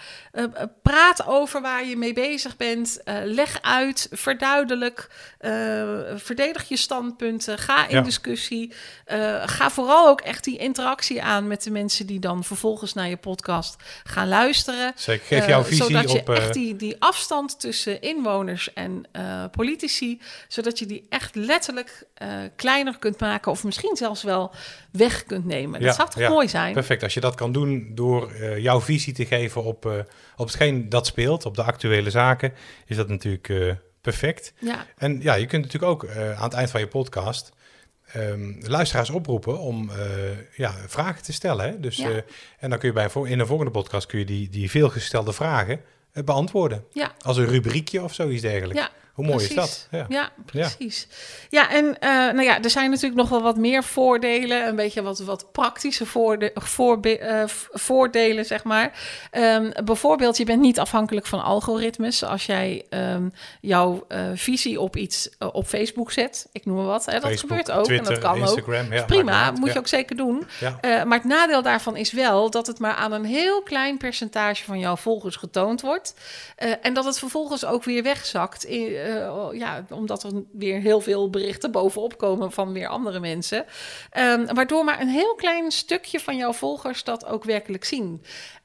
praat 0.82 1.26
over 1.26 1.60
waar 1.60 1.86
je 1.86 1.96
mee 1.96 2.12
bezig 2.12 2.56
bent. 2.56 3.00
Leg 3.24 3.58
uit, 3.62 4.08
verduidelijk, 4.10 5.10
verdedig 6.14 6.68
je 6.68 6.76
standpunten. 6.76 7.58
Ga 7.58 7.88
in 7.88 7.96
ja. 7.96 8.02
discussie. 8.02 8.31
Ga 9.44 9.70
vooral 9.70 10.08
ook 10.08 10.20
echt 10.20 10.44
die 10.44 10.58
interactie 10.58 11.22
aan 11.22 11.46
met 11.46 11.62
de 11.62 11.70
mensen 11.70 12.06
die 12.06 12.20
dan 12.20 12.44
vervolgens 12.44 12.92
naar 12.92 13.08
je 13.08 13.16
podcast 13.16 13.76
gaan 14.04 14.28
luisteren. 14.28 14.92
Zeker, 14.96 15.26
geef 15.26 15.46
jouw 15.46 15.64
visie 15.64 15.84
zodat 15.84 16.12
je 16.12 16.18
op... 16.18 16.28
echt 16.28 16.54
die, 16.54 16.76
die 16.76 16.96
afstand 16.98 17.60
tussen 17.60 18.00
inwoners 18.00 18.72
en 18.72 19.06
politici, 19.50 20.20
zodat 20.48 20.78
je 20.78 20.86
die 20.86 21.06
echt 21.08 21.34
letterlijk 21.34 22.06
kleiner 22.56 22.98
kunt 22.98 23.20
maken 23.20 23.52
of 23.52 23.64
misschien 23.64 23.96
zelfs 23.96 24.22
wel 24.22 24.54
weg 24.92 25.24
kunt 25.24 25.44
nemen. 25.44 25.80
Dat 25.80 25.94
zou 25.94 26.10
toch 26.10 26.18
ja, 26.18 26.28
mooi 26.28 26.48
zijn? 26.48 26.72
Perfect, 26.72 27.02
als 27.02 27.14
je 27.14 27.20
dat 27.20 27.34
kan 27.34 27.52
doen 27.52 27.90
door 27.94 28.32
jouw 28.58 28.80
visie 28.80 29.12
te 29.12 29.26
geven 29.26 29.64
op, 29.64 30.06
op 30.36 30.46
hetgeen 30.46 30.88
dat 30.88 31.06
speelt, 31.06 31.44
op 31.44 31.54
de 31.54 31.62
actuele 31.62 32.10
zaken, 32.10 32.52
is 32.86 32.96
dat 32.96 33.08
natuurlijk 33.08 33.78
perfect. 34.00 34.52
Ja. 34.58 34.86
En 34.96 35.20
ja, 35.20 35.34
je 35.34 35.46
kunt 35.46 35.64
natuurlijk 35.64 35.92
ook 35.92 36.04
uh, 36.04 36.38
aan 36.38 36.44
het 36.44 36.52
eind 36.52 36.70
van 36.70 36.80
je 36.80 36.86
podcast 36.86 37.52
um, 38.16 38.58
luisteraars 38.60 39.10
oproepen 39.10 39.58
om 39.58 39.90
ja, 40.56 40.74
vragen 40.86 41.22
te 41.22 41.32
stellen. 41.32 41.66
Hè? 41.66 41.80
Dus, 41.80 41.96
ja. 41.96 42.22
en 42.58 42.70
dan 42.70 42.78
kun 42.78 42.88
je 42.88 42.94
bij 42.94 43.30
in 43.30 43.40
een 43.40 43.46
volgende 43.46 43.72
podcast 43.72 44.06
kun 44.06 44.18
je 44.18 44.24
die, 44.24 44.48
die 44.48 44.70
veelgestelde 44.70 45.32
vragen 45.32 45.80
beantwoorden. 46.24 46.84
Ja. 46.92 47.12
Als 47.20 47.36
een 47.36 47.46
rubriekje 47.46 48.02
of 48.02 48.14
zoiets 48.14 48.42
dergelijks. 48.42 48.80
Ja. 48.80 48.90
Hoe 49.12 49.24
mooi 49.24 49.36
precies. 49.36 49.56
is 49.56 49.86
dat? 49.90 50.00
Ja, 50.00 50.06
ja 50.08 50.30
precies. 50.46 51.06
Ja, 51.50 51.62
ja 51.62 51.70
en 51.70 51.84
uh, 51.84 52.34
nou 52.34 52.42
ja, 52.42 52.62
er 52.62 52.70
zijn 52.70 52.90
natuurlijk 52.90 53.20
nog 53.20 53.28
wel 53.28 53.42
wat 53.42 53.56
meer 53.56 53.84
voordelen. 53.84 54.66
Een 54.66 54.76
beetje 54.76 55.02
wat, 55.02 55.18
wat 55.18 55.52
praktische 55.52 56.06
voorde 56.06 56.50
voorbe 56.54 57.18
uh, 57.20 57.42
voordelen, 57.72 58.44
zeg 58.44 58.64
maar. 58.64 58.92
Um, 59.32 59.72
bijvoorbeeld, 59.84 60.36
je 60.36 60.44
bent 60.44 60.60
niet 60.60 60.78
afhankelijk 60.78 61.26
van 61.26 61.42
algoritmes. 61.42 62.24
Als 62.24 62.46
jij 62.46 62.84
um, 62.90 63.32
jouw 63.60 64.04
uh, 64.08 64.18
visie 64.34 64.80
op 64.80 64.96
iets 64.96 65.28
op 65.38 65.66
Facebook 65.66 66.12
zet, 66.12 66.48
ik 66.52 66.64
noem 66.64 66.76
maar 66.76 66.84
wat. 66.84 67.04
Hè, 67.04 67.12
dat 67.12 67.22
Facebook, 67.22 67.48
gebeurt 67.48 67.70
ook 67.70 67.84
Twitter, 67.84 68.06
en 68.06 68.20
dat 68.20 68.30
kan 68.30 68.38
Instagram, 68.38 68.86
ook. 68.86 68.92
Ja, 68.92 69.04
prima, 69.04 69.50
moet 69.50 69.66
ja. 69.66 69.72
je 69.72 69.78
ook 69.78 69.88
zeker 69.88 70.16
doen. 70.16 70.46
Maar 70.82 71.18
het 71.18 71.24
nadeel 71.24 71.62
daarvan 71.62 71.96
is 71.96 72.12
wel 72.12 72.50
dat 72.50 72.66
het 72.66 72.78
maar 72.78 72.94
aan 72.94 73.12
een 73.12 73.24
heel 73.24 73.62
klein 73.62 73.98
percentage 73.98 74.64
van 74.64 74.78
jouw 74.78 74.96
volgers 74.96 75.36
getoond 75.36 75.80
wordt. 75.80 76.14
en 76.82 76.94
dat 76.94 77.04
het 77.04 77.18
vervolgens 77.18 77.64
ook 77.64 77.84
weer 77.84 78.02
wegzakt 78.02 78.64
in, 78.64 79.01
uh, 79.08 79.48
ja, 79.52 79.84
omdat 79.90 80.22
er 80.22 80.32
weer 80.52 80.80
heel 80.80 81.00
veel 81.00 81.30
berichten 81.30 81.70
bovenop 81.70 82.18
komen 82.18 82.52
van 82.52 82.72
weer 82.72 82.88
andere 82.88 83.20
mensen. 83.20 83.64
Um, 84.18 84.54
waardoor 84.54 84.84
maar 84.84 85.00
een 85.00 85.08
heel 85.08 85.34
klein 85.34 85.70
stukje 85.70 86.20
van 86.20 86.36
jouw 86.36 86.52
volgers 86.52 87.04
dat 87.04 87.26
ook 87.26 87.44
werkelijk 87.44 87.84
zien. 87.84 88.22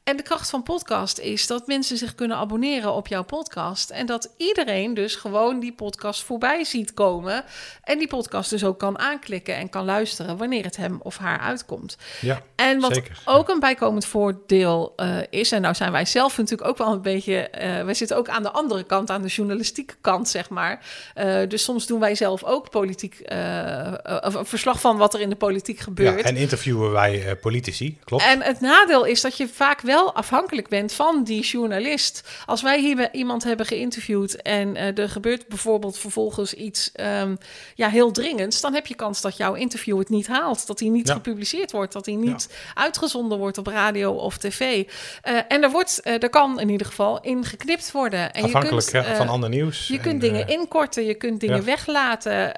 En 0.08 0.18
de 0.18 0.24
kracht 0.24 0.50
van 0.50 0.64
podcast 0.64 1.18
is 1.18 1.48
dat 1.48 1.68
mensen 1.68 1.98
zich 1.98 2.16
kunnen 2.16 2.38
abonneren 2.38 2.94
op 2.94 3.08
jouw 3.08 3.24
podcast. 3.24 3.90
En 3.90 4.06
dat 4.06 4.34
iedereen 4.38 4.94
dus 4.94 5.16
gewoon 5.16 5.60
die 5.60 5.74
podcast 5.74 6.24
voorbij 6.24 6.64
ziet 6.64 6.94
komen. 6.94 7.44
En 7.84 7.98
die 7.98 8.08
podcast 8.08 8.50
dus 8.50 8.64
ook 8.64 8.80
kan 8.80 9.00
aanklikken 9.00 9.56
en 9.56 9.70
kan 9.70 9.86
luisteren 9.86 10.38
wanneer 10.38 10.64
het 10.64 10.78
hem 10.78 11.00
of 11.02 11.18
haar 11.18 11.40
uitkomt. 11.40 11.98
Ja, 12.22 12.42
en 12.56 12.80
wat 12.80 12.94
zeker. 12.94 13.22
ook 13.26 13.50
een 13.50 13.60
bijkomend 13.60 14.06
voordeel 14.06 14.94
uh, 14.98 15.18
is, 15.30 15.52
en 15.52 15.62
nou 15.62 15.76
zijn 15.76 15.92
wij 15.92 16.06
zelf 16.06 16.38
natuurlijk 16.38 16.70
ook 16.70 16.78
wel 16.78 16.92
een 16.92 17.02
beetje. 17.02 17.50
Uh, 17.62 17.84
wij 17.84 17.94
zitten 17.94 18.18
ook 18.18 18.30
aan 18.30 18.44
de 18.44 18.52
andere 18.52 18.84
kant, 18.84 19.10
aan 19.10 19.22
de 19.22 19.28
journalistieke 19.28 19.96
kant, 20.02 20.30
zeg 20.30 20.50
maar. 20.50 20.86
Uh, 21.16 21.40
dus 21.48 21.64
soms 21.64 21.88
doen 21.88 22.00
wij 22.00 22.16
zelf 22.16 22.44
ook 22.44 22.70
politiek. 22.70 23.22
een 23.24 24.46
verslag 24.46 24.80
van 24.80 24.98
wat 24.98 25.14
er 25.14 25.22
in 25.22 25.30
de 25.30 25.36
politiek 25.36 25.80
gebeurt. 25.80 26.20
Ja, 26.20 26.26
en 26.26 26.36
interviewen 26.36 26.92
wij 26.92 27.38
politici, 27.42 28.00
klopt. 28.04 28.24
En 28.24 28.42
het 28.42 28.60
nadeel 28.60 29.06
is 29.06 29.22
dat 29.22 29.38
je 29.38 29.48
vaak 29.48 29.82
wel 29.82 29.97
afhankelijk 30.06 30.68
bent 30.68 30.94
van 30.94 31.24
die 31.24 31.42
journalist. 31.42 32.24
Als 32.46 32.62
wij 32.62 32.80
hier 32.80 33.14
iemand 33.14 33.44
hebben 33.44 33.66
geïnterviewd 33.66 34.42
en 34.42 34.76
uh, 34.76 34.98
er 34.98 35.10
gebeurt 35.10 35.48
bijvoorbeeld 35.48 35.98
vervolgens 35.98 36.54
iets 36.54 36.92
um, 37.22 37.38
ja, 37.76 37.90
heel 37.90 38.12
dringends, 38.12 38.62
dan 38.62 38.74
heb 38.74 38.88
je 38.88 38.96
kans 38.96 39.22
dat 39.22 39.38
jouw 39.38 39.54
interview 39.54 40.00
het 40.00 40.10
niet 40.10 40.28
haalt. 40.28 40.68
Dat 40.68 40.80
hij 40.80 40.90
niet 40.90 41.08
Ja. 41.08 41.14
gepubliceerd 41.14 41.72
wordt, 41.72 41.94
dat 41.94 42.06
hij 42.06 42.16
niet 42.16 42.50
uitgezonden 42.74 43.38
wordt 43.38 43.58
op 43.58 43.68
radio 43.68 44.14
of 44.14 44.38
tv. 44.38 44.62
Uh, 44.62 45.40
en 45.48 45.64
er, 45.64 45.72
wordt, 45.72 46.02
uh, 46.04 46.24
er 46.24 46.30
kan 46.30 46.60
in 46.60 46.70
ieder 46.70 46.88
geval 46.88 47.22
in 47.22 47.46
geknipt 47.46 47.92
worden. 47.92 48.34
En 48.34 48.44
Afhankelijk 48.44 48.86
je 48.86 48.92
kunt, 48.92 49.06
hè, 49.06 49.16
van 49.16 49.30
ander 49.30 49.50
nieuws. 49.50 49.88
je 49.88 49.98
En, 49.98 50.02
kunt 50.02 50.22
dingen 50.22 50.48
eh, 50.48 50.54
inkorten, 50.54 51.06
je 51.06 51.16
kunt 51.16 51.40
dingen 51.40 51.56
ja. 51.56 51.64
weglaten. 51.64 52.56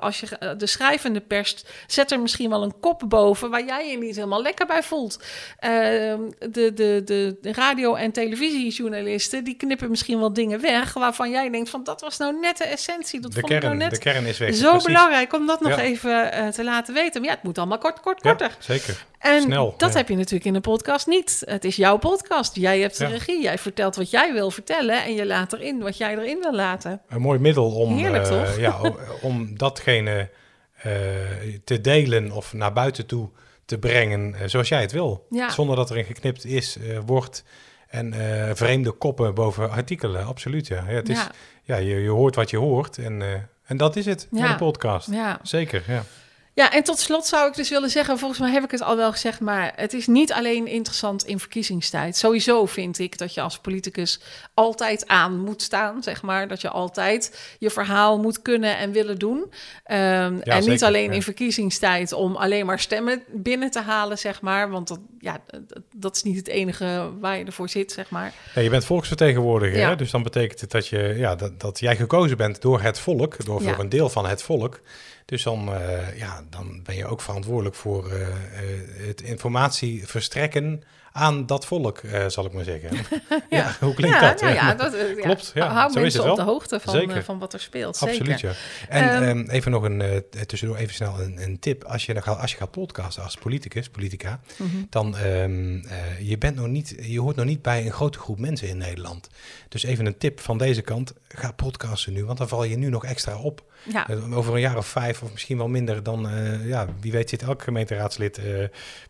Als 0.00 0.20
je 0.20 0.54
de 0.58 0.66
schrijvende 0.66 1.20
perst, 1.20 1.68
zet 1.86 2.10
er 2.10 2.20
misschien 2.20 2.50
wel 2.50 2.62
een 2.62 2.74
kop 2.80 3.02
boven 3.08 3.50
waar 3.50 3.64
jij 3.64 3.90
je 3.90 3.98
niet 3.98 4.14
helemaal 4.14 4.42
lekker 4.42 4.66
bij 4.66 4.82
voelt. 4.82 5.18
Uh, 5.60 5.70
de, 6.50 6.71
de, 6.74 7.02
de, 7.04 7.36
de 7.40 7.52
radio- 7.52 7.94
en 7.94 8.12
televisiejournalisten, 8.12 9.44
die 9.44 9.54
knippen 9.56 9.90
misschien 9.90 10.18
wel 10.18 10.32
dingen 10.32 10.60
weg 10.60 10.92
waarvan 10.92 11.30
jij 11.30 11.50
denkt 11.50 11.70
van 11.70 11.84
dat 11.84 12.00
was 12.00 12.16
nou 12.18 12.40
net 12.40 12.56
de 12.58 12.64
essentie. 12.64 13.20
Dat 13.20 13.32
de 13.32 13.40
vond 13.40 13.52
ik 13.52 13.58
kern, 13.60 13.76
nou 13.76 13.88
net 13.90 13.94
de 14.02 14.10
kern 14.10 14.24
is 14.26 14.38
weg. 14.38 14.54
zo 14.54 14.68
precies. 14.70 14.86
belangrijk 14.86 15.32
om 15.32 15.46
dat 15.46 15.60
nog 15.60 15.70
Ja. 15.76 15.80
even 15.82 16.32
eh, 16.32 16.48
te 16.48 16.64
laten 16.64 16.94
weten. 16.94 17.20
Maar 17.20 17.30
ja, 17.30 17.36
het 17.36 17.44
moet 17.44 17.58
allemaal 17.58 17.78
kort, 17.78 18.00
kort, 18.00 18.22
Ja, 18.24 18.28
korter. 18.30 18.56
zeker. 18.58 19.06
En 19.18 19.42
Snel, 19.42 19.74
dat 19.76 19.92
ja. 19.92 19.96
heb 19.98 20.08
je 20.08 20.16
natuurlijk 20.16 20.44
in 20.44 20.54
een 20.54 20.60
podcast 20.60 21.06
niet. 21.06 21.42
Het 21.44 21.64
is 21.64 21.76
jouw 21.76 21.96
podcast. 21.96 22.56
Jij 22.56 22.80
hebt 22.80 22.98
de 22.98 23.06
regie. 23.06 23.42
Jij 23.42 23.58
vertelt 23.58 23.96
wat 23.96 24.10
jij 24.10 24.32
wil 24.32 24.50
vertellen 24.50 25.04
en 25.04 25.14
je 25.14 25.26
laat 25.26 25.52
erin 25.52 25.78
wat 25.80 25.96
jij 25.96 26.18
erin 26.18 26.38
wil 26.40 26.54
laten. 26.54 27.00
Een 27.08 27.20
mooi 27.20 27.38
middel 27.38 27.70
om, 27.70 27.96
Heerlijk, 27.96 28.24
eh, 28.26 28.30
toch? 28.30 28.58
ja, 28.58 28.80
om, 28.80 28.96
om 29.22 29.58
datgene 29.58 30.28
eh, 30.82 30.92
te 31.64 31.80
delen 31.80 32.30
of 32.32 32.52
naar 32.52 32.72
buiten 32.72 33.06
toe 33.06 33.28
te 33.72 33.78
brengen 33.78 34.34
eh, 34.34 34.48
zoals 34.48 34.68
jij 34.68 34.80
het 34.80 34.92
wil. 34.92 35.26
Ja. 35.30 35.50
Zonder 35.50 35.76
dat 35.76 35.90
erin 35.90 36.04
geknipt 36.04 36.44
is, 36.44 36.76
eh, 36.76 36.98
wordt 37.06 37.44
en 37.88 38.12
eh, 38.12 38.50
vreemde 38.54 38.90
koppen 38.90 39.34
boven 39.34 39.70
artikelen. 39.70 40.26
Absoluut, 40.26 40.66
ja. 40.66 40.84
ja, 40.88 40.94
het 40.94 41.08
is, 41.08 41.26
Ja. 41.62 41.76
je, 41.76 41.94
je 42.02 42.08
hoort 42.08 42.34
wat 42.34 42.50
je 42.50 42.56
hoort 42.56 42.98
en, 42.98 43.22
en 43.64 43.76
dat 43.76 43.96
is 43.96 44.06
het 44.06 44.28
Ja. 44.30 44.50
een 44.50 44.56
podcast. 44.56 45.10
Ja. 45.10 45.38
Zeker, 45.42 45.82
ja. 45.86 46.02
Ja, 46.54 46.72
en 46.72 46.82
tot 46.82 46.98
slot 46.98 47.26
zou 47.26 47.48
ik 47.48 47.54
dus 47.54 47.68
willen 47.68 47.90
zeggen, 47.90 48.18
volgens 48.18 48.40
mij 48.40 48.50
heb 48.50 48.64
ik 48.64 48.70
het 48.70 48.82
al 48.82 48.96
wel 48.96 49.12
gezegd, 49.12 49.40
maar 49.40 49.72
het 49.76 49.92
is 49.92 50.06
niet 50.06 50.32
alleen 50.32 50.66
interessant 50.66 51.24
in 51.24 51.38
verkiezingstijd. 51.38 52.16
Sowieso 52.16 52.66
vind 52.66 52.98
ik 52.98 53.18
dat 53.18 53.34
je 53.34 53.40
als 53.40 53.58
politicus 53.58 54.20
altijd 54.54 55.08
aan 55.08 55.38
moet 55.38 55.62
staan, 55.62 56.02
zeg 56.02 56.22
maar. 56.22 56.48
Dat 56.48 56.60
je 56.60 56.68
altijd 56.68 57.54
je 57.58 57.70
verhaal 57.70 58.18
moet 58.18 58.42
kunnen 58.42 58.78
en 58.78 58.92
willen 58.92 59.18
doen. 59.18 59.52
Ehm, 59.84 60.38
en 60.40 60.68
niet 60.68 60.84
alleen 60.84 61.04
ja. 61.04 61.12
in 61.12 61.22
verkiezingstijd 61.22 62.12
om 62.12 62.36
alleen 62.36 62.66
maar 62.66 62.80
stemmen 62.80 63.22
binnen 63.28 63.70
te 63.70 63.80
halen, 63.80 64.18
zeg 64.18 64.40
maar. 64.40 64.70
Want 64.70 64.88
dat, 64.88 65.00
ja, 65.18 65.40
dat, 65.96 66.16
is 66.16 66.22
niet 66.22 66.36
het 66.36 66.48
enige 66.48 67.10
waar 67.20 67.38
je 67.38 67.44
ervoor 67.44 67.68
zit, 67.68 67.92
zeg 67.92 68.10
maar. 68.10 68.32
Je 68.54 68.70
bent 68.70 68.84
volksvertegenwoordiger, 68.84 69.78
Ja. 69.78 69.88
hè? 69.88 69.96
dus 69.96 70.10
dan 70.10 70.22
betekent 70.22 70.60
het 70.60 70.70
dat, 70.70 70.86
je, 70.88 71.14
ja, 71.16 71.34
dat, 71.34 71.60
dat 71.60 71.80
jij 71.80 71.96
gekozen 71.96 72.36
bent 72.36 72.62
door 72.62 72.80
het 72.80 72.98
volk, 72.98 73.44
door 73.44 73.62
voor 73.62 73.78
een 73.78 73.88
deel 73.88 74.08
van 74.08 74.26
het 74.26 74.42
volk. 74.42 74.80
Dus 75.32 75.42
dan, 75.42 75.74
eh, 75.74 76.18
ja, 76.18 76.42
dan 76.50 76.80
ben 76.82 76.96
je 76.96 77.06
ook 77.06 77.20
verantwoordelijk 77.20 77.74
voor 77.74 78.10
eh, 78.10 78.28
eh, 78.28 78.36
het 79.06 79.20
informatie 79.20 80.06
verstrekken 80.06 80.82
aan 81.12 81.46
dat 81.46 81.66
volk, 81.66 81.98
eh, 81.98 82.28
zal 82.28 82.44
ik 82.44 82.52
maar 82.52 82.64
zeggen. 82.64 82.90
ja. 83.50 83.76
hoe 83.80 83.94
klinkt 83.94 84.20
ja, 84.20 84.28
dat? 84.30 84.40
nou 84.40 84.54
ja, 84.54 84.74
dat, 84.74 84.94
eh, 84.94 85.14
ja. 85.16 85.20
Klopt, 85.22 85.50
ja, 85.54 85.68
Hou 85.72 85.92
zo 85.92 85.98
is 85.98 86.02
mensen 86.14 86.30
op 86.30 86.36
de 86.36 86.42
hoogte 86.42 86.80
van, 86.80 86.94
Zeker. 86.94 87.16
eh, 87.16 87.22
van 87.22 87.38
wat 87.38 87.52
er 87.52 87.60
speelt. 87.60 88.00
Absoluut, 88.00 88.40
Zeker. 88.40 88.48
ja. 88.48 88.88
En 88.88 89.08
Ehm, 89.12 89.22
ehm, 89.22 89.50
even 89.50 89.70
nog 89.70 89.82
een, 89.82 90.00
eh, 90.00 90.16
tussendoor 90.46 90.76
even 90.76 90.94
snel 90.94 91.20
een, 91.20 91.42
een 91.42 91.58
tip. 91.58 91.84
Als 91.84 92.06
je, 92.06 92.22
als 92.22 92.50
je 92.50 92.56
gaat 92.56 92.70
podcasten 92.70 93.22
als 93.22 93.36
politicus, 93.36 93.88
politica, 93.88 94.40
Mhm. 94.58 94.68
dan 94.90 95.16
eh, 95.16 95.46
je 96.28 96.38
bent 96.38 96.56
nog 96.56 96.66
niet, 96.66 96.94
je 97.00 97.20
hoort 97.20 97.36
nog 97.36 97.46
niet 97.46 97.62
bij 97.62 97.84
een 97.86 97.92
grote 97.92 98.18
groep 98.18 98.38
mensen 98.38 98.68
in 98.68 98.76
Nederland. 98.76 99.28
Dus 99.68 99.82
even 99.82 100.06
een 100.06 100.18
tip 100.18 100.40
van 100.40 100.58
deze 100.58 100.80
kant, 100.82 101.12
ga 101.28 101.52
podcasten 101.52 102.12
nu, 102.12 102.24
want 102.24 102.38
dan 102.38 102.48
val 102.48 102.64
je 102.64 102.76
nu 102.76 102.88
nog 102.88 103.04
extra 103.04 103.36
op. 103.38 103.62
Ja. 103.92 104.08
Eh, 104.08 104.36
Over 104.36 104.54
een 104.54 104.60
jaar 104.60 104.76
of 104.76 104.86
vijf 104.86 105.22
of 105.22 105.32
misschien 105.32 105.56
wel 105.56 105.68
minder, 105.68 106.02
dan, 106.02 106.28
eh, 106.28 106.66
ja, 106.68 106.86
wie 107.00 107.12
weet 107.12 107.28
zit 107.30 107.42
elk 107.42 107.62
gemeenteraadslid, 107.62 108.38
eh, 108.38 108.44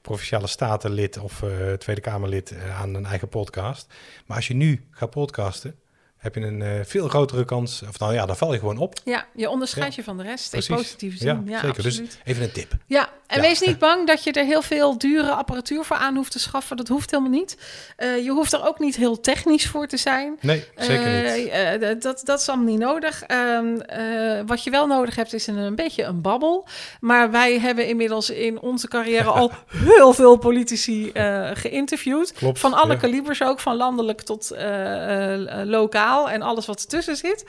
provinciale 0.03 0.47
statenlid 0.47 1.19
of 1.19 1.43
eh, 1.43 1.73
Tweede 1.93 2.11
Kamerlid 2.11 2.51
eh, 2.51 2.81
aan 2.81 2.95
een 2.95 3.07
eigen 3.07 3.29
podcast. 3.29 3.87
Maar 4.27 4.37
als 4.37 4.49
je 4.49 4.55
nu 4.55 4.85
gaat 4.91 5.11
podcasten, 5.11 5.75
heb 6.17 6.35
je 6.35 6.41
een 6.41 6.63
eh, 6.63 6.85
veel 6.85 7.09
grotere 7.09 7.45
kans, 7.45 7.83
of 7.89 7.99
nou 7.99 8.15
ja, 8.15 8.27
dan 8.27 8.37
val 8.37 8.53
je 8.53 8.59
gewoon 8.59 8.79
op. 8.79 9.01
Ja, 9.05 9.27
je 9.35 9.49
onderscheidt 9.51 9.91
Ja. 9.95 9.97
je 9.97 10.05
van 10.05 10.17
de 10.17 10.23
rest 10.23 10.51
Precies. 10.51 10.69
in 10.69 10.77
positieve 10.77 11.17
zin. 11.17 11.27
Ja, 11.29 11.43
Ja, 11.47 11.61
zeker. 11.61 11.69
absoluut. 11.69 11.97
Dus 11.99 12.19
even 12.25 12.43
een 12.43 12.53
tip. 12.53 12.77
Ja, 12.87 13.09
en 13.33 13.41
Ja. 13.43 13.49
wees 13.49 13.61
niet 13.61 13.79
bang 13.79 14.07
dat 14.07 14.25
je 14.25 14.33
er 14.33 14.45
heel 14.45 14.63
veel 14.63 14.99
dure 14.99 15.31
apparatuur 15.31 15.85
voor 15.85 15.97
aan 15.97 16.17
hoeft 16.17 16.33
te 16.33 16.39
schaffen. 16.39 16.77
Dat 16.77 16.89
hoeft 16.89 17.11
helemaal 17.11 17.33
niet. 17.33 17.57
Eh, 17.97 18.25
je 18.25 18.31
hoeft 18.31 18.53
er 18.53 18.67
ook 18.67 18.79
niet 18.79 18.97
heel 18.97 19.21
technisch 19.21 19.67
voor 19.69 19.87
te 19.87 19.97
zijn. 19.97 20.39
Nee, 20.41 20.65
zeker 20.77 21.25
Eh, 21.25 21.35
niet. 21.37 21.49
eh, 21.49 22.01
dat, 22.01 22.21
dat 22.25 22.41
is 22.41 22.49
allemaal 22.49 22.67
niet 22.67 22.79
nodig. 22.79 23.23
Ehm, 23.23 23.77
eh, 23.81 24.41
wat 24.47 24.65
je 24.65 24.71
wel 24.71 24.87
nodig 24.87 25.17
hebt 25.17 25.33
is 25.35 25.47
een, 25.47 25.57
een 25.57 25.75
beetje 25.75 26.03
een 26.03 26.21
babbel. 26.21 26.67
Maar 27.01 27.31
wij 27.31 27.59
hebben 27.59 27.87
inmiddels 27.87 28.31
in 28.31 28.61
onze 28.61 28.89
carrière 28.89 29.31
al 29.41 29.51
heel 29.67 30.13
veel 30.13 30.37
politici 30.37 31.11
eh, 31.11 31.51
geïnterviewd. 31.55 32.33
Klopt, 32.33 32.59
Van 32.59 32.73
alle 32.75 32.93
ja. 32.93 32.99
kalibers 32.99 33.43
ook, 33.43 33.61
van 33.61 33.77
landelijk 33.77 34.21
tot 34.21 34.51
eh, 34.51 35.61
eh, 35.61 35.67
lokaal 35.69 36.31
en 36.31 36.43
alles 36.43 36.67
wat 36.67 36.81
ertussen 36.81 37.17
zit. 37.17 37.45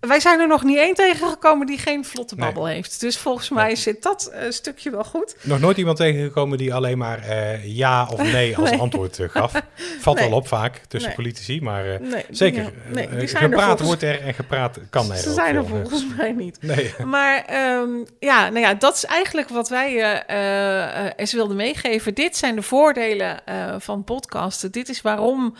Wij 0.00 0.20
zijn 0.20 0.40
er 0.40 0.46
nog 0.48 0.64
niet 0.64 0.76
één 0.78 0.94
tegengekomen 0.94 1.66
die 1.66 1.78
geen 1.78 2.04
vlotte 2.04 2.34
Nee. 2.34 2.44
babbel 2.44 2.66
heeft. 2.66 3.00
Dus 3.00 3.18
volgens 3.18 3.48
mij 3.48 3.76
zit 3.76 4.02
dat 4.02 4.26
eh, 4.32 4.50
stukje 4.50 4.90
wel 4.90 5.04
goed. 5.04 5.36
Nog 5.42 5.60
nooit 5.60 5.76
iemand 5.76 5.96
tegengekomen 5.96 6.58
die 6.58 6.74
alleen 6.74 6.98
maar 6.98 7.18
eh, 7.22 7.76
ja 7.76 8.08
of 8.12 8.22
nee 8.32 8.56
als 8.56 8.70
Nee. 8.70 8.78
antwoord 8.80 9.18
eh, 9.18 9.28
gaf. 9.28 9.52
Valt 10.00 10.18
wel 10.18 10.32
op 10.32 10.48
vaak 10.48 10.80
tussen 10.88 11.12
politici, 11.14 11.60
maar 11.62 11.84
zeker. 12.30 12.72
die 12.92 13.02
zijn 13.08 13.18
er 13.18 13.48
gepraat 13.48 13.66
volgens- 13.66 13.86
wordt 13.88 14.02
er 14.02 14.20
en 14.20 14.34
gepraat 14.34 14.78
kan 14.90 15.10
er 15.10 15.16
Ze 15.16 15.32
zijn 15.32 15.56
er 15.56 15.66
volgens 15.66 16.04
mij 16.16 16.32
niet. 16.32 16.58
Maar 17.04 17.44
ehm, 17.44 17.88
ja, 18.18 18.48
nou 18.48 18.60
ja, 18.60 18.74
dat 18.74 18.94
is 18.96 19.04
eigenlijk 19.04 19.48
wat 19.48 19.68
wij 19.68 20.22
eh, 20.26 21.10
eens 21.16 21.32
wilden 21.32 21.56
meegeven. 21.56 22.14
Dit 22.14 22.36
zijn 22.36 22.54
de 22.56 22.62
voordelen 22.62 23.40
van 23.78 24.04
podcasten. 24.04 24.70
Dit 24.72 24.88
is 24.88 25.00
waarom 25.02 25.54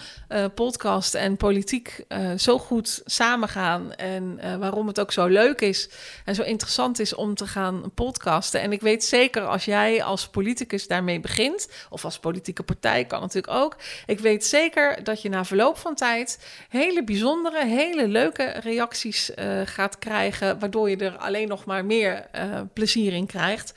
podcast 0.54 1.14
en 1.14 1.36
politiek 1.36 2.04
zo 2.36 2.58
goed 2.58 3.02
samengaan. 3.04 3.92
En 3.94 4.29
eh, 4.38 4.56
waarom 4.56 4.86
het 4.86 5.00
ook 5.00 5.12
zo 5.12 5.26
leuk 5.26 5.60
is 5.60 5.88
en 6.24 6.34
zo 6.34 6.42
interessant 6.42 6.98
is 6.98 7.14
om 7.14 7.34
te 7.34 7.46
gaan 7.46 7.92
podcasten. 7.94 8.60
En 8.60 8.72
ik 8.72 8.80
weet 8.80 9.04
zeker 9.04 9.46
als 9.46 9.64
jij 9.64 10.02
als 10.02 10.28
politicus 10.28 10.86
daarmee 10.86 11.20
begint, 11.20 11.68
of 11.90 12.04
als 12.04 12.18
politieke 12.18 12.62
partij 12.62 13.04
kan 13.04 13.20
natuurlijk 13.20 13.54
ook. 13.54 13.76
Ik 14.06 14.20
weet 14.20 14.44
zeker 14.44 15.04
dat 15.04 15.22
je 15.22 15.28
na 15.28 15.44
verloop 15.44 15.78
van 15.78 15.94
tijd 15.94 16.38
hele 16.68 17.04
bijzondere, 17.04 17.66
hele 17.66 18.08
leuke 18.08 18.44
reacties 18.44 19.34
eh, 19.34 19.60
gaat 19.64 19.98
krijgen, 19.98 20.58
waardoor 20.58 20.90
je 20.90 20.96
er 20.96 21.16
alleen 21.16 21.48
nog 21.48 21.64
maar 21.64 21.84
meer 21.84 22.26
eh, 22.32 22.60
plezier 22.72 23.12
in 23.12 23.26
krijgt. 23.26 23.72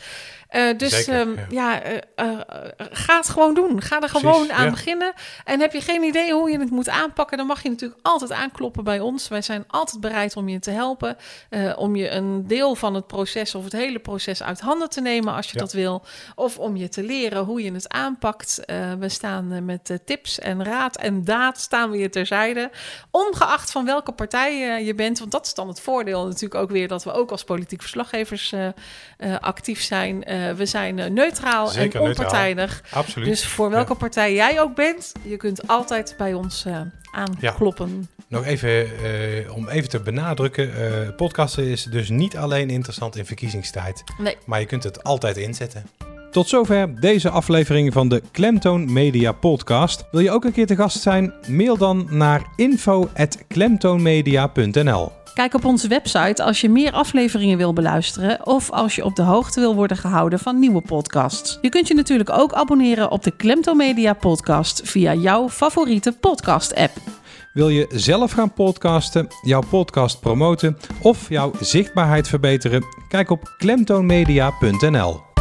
Eh, 0.53 0.77
dus 0.77 0.91
Zeker, 0.91 1.19
ehm, 1.19 1.35
ja. 1.35 1.45
ja, 1.49 1.81
eh, 1.81 1.97
eh, 2.15 2.39
ga 2.77 3.17
het 3.17 3.29
gewoon 3.29 3.53
doen. 3.53 3.81
Ga 3.81 3.95
er 3.95 3.99
Precies, 3.99 4.19
gewoon 4.19 4.51
aan 4.51 4.65
ja. 4.65 4.69
beginnen. 4.69 5.13
En 5.43 5.59
heb 5.59 5.73
je 5.73 5.81
geen 5.81 6.03
idee 6.03 6.33
hoe 6.33 6.51
je 6.51 6.59
het 6.59 6.69
moet 6.69 6.89
aanpakken, 6.89 7.37
dan 7.37 7.47
mag 7.47 7.63
je 7.63 7.69
natuurlijk 7.69 7.99
altijd 8.01 8.31
aankloppen 8.31 8.83
bij 8.83 8.99
ons. 8.99 9.27
Wij 9.27 9.41
zijn 9.41 9.63
altijd 9.67 10.01
bereid 10.01 10.35
om 10.35 10.49
je 10.49 10.59
te 10.59 10.71
helpen, 10.71 11.17
om 11.75 11.95
je 11.95 12.09
een 12.09 12.47
deel 12.47 12.75
van 12.75 12.93
het 12.93 13.07
proces 13.07 13.55
of 13.55 13.63
het 13.63 13.73
hele 13.73 13.99
proces 13.99 14.43
uit 14.43 14.59
handen 14.59 14.89
te 14.89 15.01
nemen 15.01 15.33
als 15.33 15.45
je 15.45 15.53
Ja. 15.53 15.59
dat 15.59 15.73
wil. 15.73 16.05
Of 16.35 16.57
om 16.57 16.75
je 16.75 16.89
te 16.89 17.03
leren 17.03 17.43
hoe 17.43 17.63
je 17.63 17.71
het 17.71 17.89
aanpakt. 17.89 18.61
We 18.99 19.09
staan 19.09 19.65
met 19.65 19.99
tips 20.05 20.39
en 20.39 20.63
raad 20.63 20.97
en 20.97 21.23
daad 21.23 21.59
staan 21.59 21.89
we 21.89 21.97
je 21.97 22.09
terzijde. 22.09 22.71
Ongeacht 23.11 23.71
van 23.71 23.85
welke 23.85 24.11
partij 24.11 24.83
je 24.83 24.95
bent. 24.95 25.19
Want 25.19 25.31
dat 25.31 25.45
is 25.45 25.53
dan 25.53 25.67
het 25.67 25.79
voordeel 25.79 26.25
natuurlijk 26.25 26.61
ook 26.61 26.71
weer 26.71 26.87
dat 26.87 27.03
we 27.03 27.11
ook 27.11 27.31
als 27.31 27.43
politiek 27.43 27.81
verslaggevers 27.81 28.53
actief 29.39 29.81
zijn. 29.81 30.23
We 30.51 30.65
zijn 30.65 30.99
eh, 30.99 31.09
neutraal 31.09 31.67
Zeker 31.67 31.99
en 31.99 32.05
neutraal. 32.05 32.25
onpartijdig. 32.25 32.83
absoluut. 32.91 33.27
Dus 33.27 33.47
voor 33.47 33.69
welke 33.69 33.95
partij 33.95 34.33
jij 34.33 34.61
ook 34.61 34.75
bent, 34.75 35.11
je 35.21 35.37
kunt 35.37 35.67
altijd 35.67 36.15
bij 36.17 36.33
ons 36.33 36.65
eh, 36.65 36.79
aankloppen. 37.11 38.09
Nog 38.27 38.45
even, 38.45 38.69
eh, 38.69 39.55
om 39.55 39.69
even 39.69 39.89
te 39.89 39.99
benadrukken, 39.99 40.75
eh, 40.75 41.15
podcasten 41.15 41.63
is 41.65 41.83
dus 41.83 42.09
niet 42.09 42.37
alleen 42.37 42.69
interessant 42.69 43.15
in 43.17 43.25
verkiezingstijd, 43.25 44.03
Nee. 44.17 44.37
maar 44.45 44.59
je 44.59 44.65
kunt 44.65 44.83
het 44.83 45.03
altijd 45.03 45.37
inzetten. 45.37 45.85
Tot 46.31 46.47
zover 46.49 46.99
deze 46.99 47.29
aflevering 47.29 47.93
van 47.93 48.09
de 48.09 48.21
Klemtoon 48.31 48.93
Media 48.93 49.31
Podcast. 49.31 50.05
Wil 50.11 50.21
je 50.21 50.31
ook 50.31 50.43
een 50.43 50.51
keer 50.51 50.67
te 50.67 50.75
gast 50.75 51.01
zijn? 51.01 51.33
Mail 51.47 51.77
dan 51.77 52.07
naar 52.09 52.41
info@klemtoonmedia.nl. 52.55 55.11
Kijk 55.33 55.53
op 55.53 55.65
onze 55.65 55.87
website 55.87 56.43
als 56.43 56.61
je 56.61 56.69
meer 56.69 56.91
afleveringen 56.91 57.57
wil 57.57 57.73
beluisteren 57.73 58.45
of 58.45 58.71
als 58.71 58.95
je 58.95 59.05
op 59.05 59.15
de 59.15 59.21
hoogte 59.21 59.59
wil 59.59 59.75
worden 59.75 59.97
gehouden 59.97 60.39
van 60.39 60.59
nieuwe 60.59 60.81
podcasts. 60.81 61.57
Je 61.61 61.69
kunt 61.69 61.87
je 61.87 61.93
natuurlijk 61.93 62.29
ook 62.29 62.53
abonneren 62.53 63.11
op 63.11 63.23
de 63.23 63.31
Klemto 63.31 63.73
Media 63.73 64.13
podcast 64.13 64.81
via 64.83 65.13
jouw 65.13 65.49
favoriete 65.49 66.11
podcast 66.11 66.75
app. 66.75 66.91
Wil 67.53 67.69
je 67.69 67.87
zelf 67.89 68.31
gaan 68.31 68.53
podcasten, 68.53 69.27
jouw 69.41 69.63
podcast 69.69 70.19
promoten 70.19 70.77
of 71.01 71.29
jouw 71.29 71.51
zichtbaarheid 71.59 72.27
verbeteren? 72.27 72.85
Kijk 73.07 73.29
op 73.29 73.53
klemtoonmedia.nl. 73.57 75.32